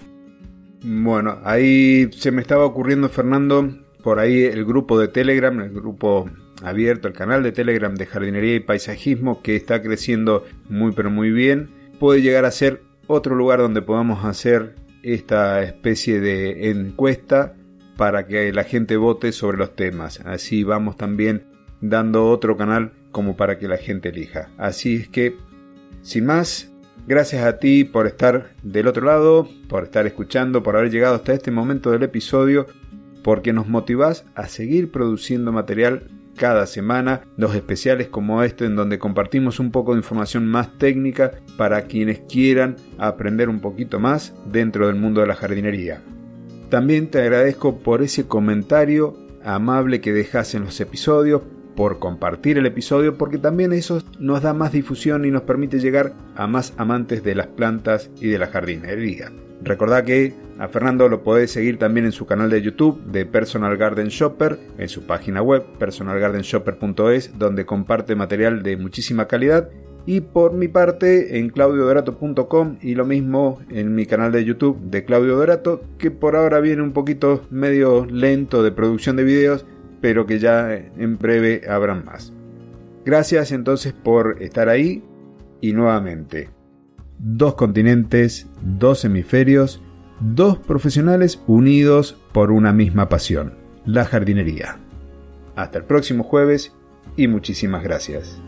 Bueno, 0.84 1.40
ahí 1.44 2.10
se 2.12 2.32
me 2.32 2.42
estaba 2.42 2.66
ocurriendo, 2.66 3.10
Fernando, 3.10 3.70
por 4.04 4.20
ahí 4.20 4.44
el 4.44 4.66
grupo 4.66 5.00
de 5.00 5.08
Telegram, 5.08 5.60
el 5.62 5.72
grupo 5.72 6.30
abierto, 6.64 7.08
el 7.08 7.14
canal 7.14 7.44
de 7.44 7.52
Telegram 7.52 7.96
de 7.96 8.06
jardinería 8.06 8.56
y 8.56 8.60
paisajismo 8.60 9.42
que 9.42 9.56
está 9.56 9.82
creciendo 9.82 10.46
muy 10.70 10.92
pero 10.92 11.10
muy 11.10 11.32
bien, 11.32 11.70
puede 12.00 12.22
llegar 12.22 12.46
a 12.46 12.52
ser 12.52 12.84
otro 13.08 13.36
lugar 13.36 13.60
donde 13.60 13.82
podamos 13.82 14.26
hacer 14.26 14.76
esta 15.04 15.64
especie 15.64 16.20
de 16.20 16.70
encuesta 16.70 17.56
para 17.98 18.28
que 18.28 18.54
la 18.54 18.64
gente 18.64 18.98
vote 18.98 19.32
sobre 19.32 19.58
los 19.58 19.76
temas. 19.76 20.22
Así 20.26 20.64
vamos 20.64 20.98
también 20.98 21.44
dando 21.82 22.30
otro 22.30 22.58
canal 22.58 22.94
como 23.12 23.36
para 23.36 23.58
que 23.58 23.68
la 23.68 23.78
gente 23.78 24.10
elija. 24.10 24.50
Así 24.58 24.98
es 24.98 25.10
que, 25.10 25.36
sin 26.02 26.26
más, 26.26 26.72
gracias 27.08 27.44
a 27.44 27.58
ti 27.58 27.84
por 27.84 28.08
estar 28.08 28.54
del 28.64 28.88
otro 28.88 29.06
lado, 29.06 29.50
por 29.68 29.84
estar 29.84 30.06
escuchando, 30.06 30.64
por 30.64 30.76
haber 30.76 30.92
llegado 30.92 31.16
hasta 31.16 31.34
este 31.34 31.52
momento 31.52 31.92
del 31.92 32.04
episodio, 32.04 32.68
porque 33.24 33.54
nos 33.54 33.68
motivás 33.68 34.26
a 34.36 34.48
seguir 34.48 34.92
produciendo 34.92 35.52
material 35.52 36.04
cada 36.38 36.66
semana, 36.68 37.24
dos 37.36 37.56
especiales 37.56 38.08
como 38.08 38.44
este 38.44 38.64
en 38.66 38.78
donde 38.78 39.00
compartimos 39.00 39.60
un 39.60 39.72
poco 39.72 39.92
de 39.92 40.00
información 40.00 40.46
más 40.48 40.78
técnica 40.78 41.32
para 41.58 41.82
quienes 41.84 42.20
quieran 42.20 42.78
aprender 42.98 43.50
un 43.50 43.60
poquito 43.60 44.00
más 44.00 44.34
dentro 44.46 44.88
del 44.88 44.96
mundo 44.96 45.20
de 45.20 45.28
la 45.28 45.36
jardinería. 45.36 46.02
También 46.70 47.10
te 47.10 47.20
agradezco 47.20 47.80
por 47.80 48.02
ese 48.02 48.28
comentario 48.28 49.18
amable 49.44 50.00
que 50.00 50.14
dejas 50.14 50.54
en 50.56 50.64
los 50.64 50.80
episodios, 50.80 51.42
por 51.76 52.00
compartir 52.00 52.58
el 52.58 52.66
episodio 52.66 53.18
porque 53.18 53.38
también 53.38 53.72
eso 53.72 54.02
nos 54.20 54.42
da 54.42 54.54
más 54.54 54.72
difusión 54.72 55.26
y 55.26 55.32
nos 55.32 55.44
permite 55.44 55.80
llegar 55.80 56.14
a 56.36 56.48
más 56.48 56.74
amantes 56.78 57.24
de 57.24 57.36
las 57.36 57.48
plantas 57.48 58.10
y 58.20 58.28
de 58.28 58.40
la 58.40 58.48
jardinería. 58.48 59.32
Recordad 59.62 60.04
que 60.04 60.34
a 60.60 60.68
Fernando 60.68 61.10
lo 61.10 61.24
podéis 61.24 61.52
seguir 61.52 61.78
también 61.78 62.06
en 62.06 62.12
su 62.12 62.26
canal 62.26 62.50
de 62.50 62.62
YouTube 62.62 63.04
de 63.06 63.26
Personal 63.26 63.76
Garden 63.78 64.08
Shopper, 64.08 64.60
en 64.78 64.90
su 64.90 65.06
página 65.06 65.42
web 65.42 65.64
personalgardenshopper.es 65.80 67.38
donde 67.38 67.66
comparte 67.66 68.16
material 68.16 68.64
de 68.64 68.78
muchísima 68.78 69.28
calidad 69.28 69.70
y 70.06 70.22
por 70.22 70.54
mi 70.54 70.68
parte 70.70 71.38
en 71.38 71.50
claudiodorato.com 71.50 72.78
y 72.82 72.96
lo 72.96 73.06
mismo 73.06 73.60
en 73.70 73.94
mi 73.94 74.06
canal 74.06 74.32
de 74.32 74.46
YouTube 74.46 74.80
de 74.80 75.04
Claudio 75.04 75.36
Dorato 75.36 75.82
que 75.98 76.12
por 76.12 76.36
ahora 76.36 76.62
viene 76.62 76.82
un 76.82 76.94
poquito 76.94 77.46
medio 77.50 78.06
lento 78.06 78.64
de 78.64 78.72
producción 78.72 79.18
de 79.18 79.26
videos 79.26 79.66
pero 80.02 80.26
que 80.26 80.40
ya 80.40 80.74
en 80.74 81.18
breve 81.18 81.64
habrán 81.70 82.06
más. 82.06 82.32
Gracias 83.06 83.52
entonces 83.52 83.94
por 83.94 84.42
estar 84.42 84.70
ahí 84.70 85.04
y 85.60 85.74
nuevamente, 85.74 86.50
dos 87.20 87.56
continentes, 87.56 88.48
dos 88.62 89.04
hemisferios, 89.06 89.82
dos 90.20 90.58
profesionales 90.58 91.42
unidos 91.48 92.18
por 92.32 92.52
una 92.52 92.74
misma 92.74 93.10
pasión, 93.10 93.54
la 93.86 94.06
jardinería. 94.06 94.80
Hasta 95.56 95.80
el 95.80 95.86
próximo 95.86 96.24
jueves 96.24 96.74
y 97.16 97.28
muchísimas 97.28 97.84
gracias. 97.84 98.42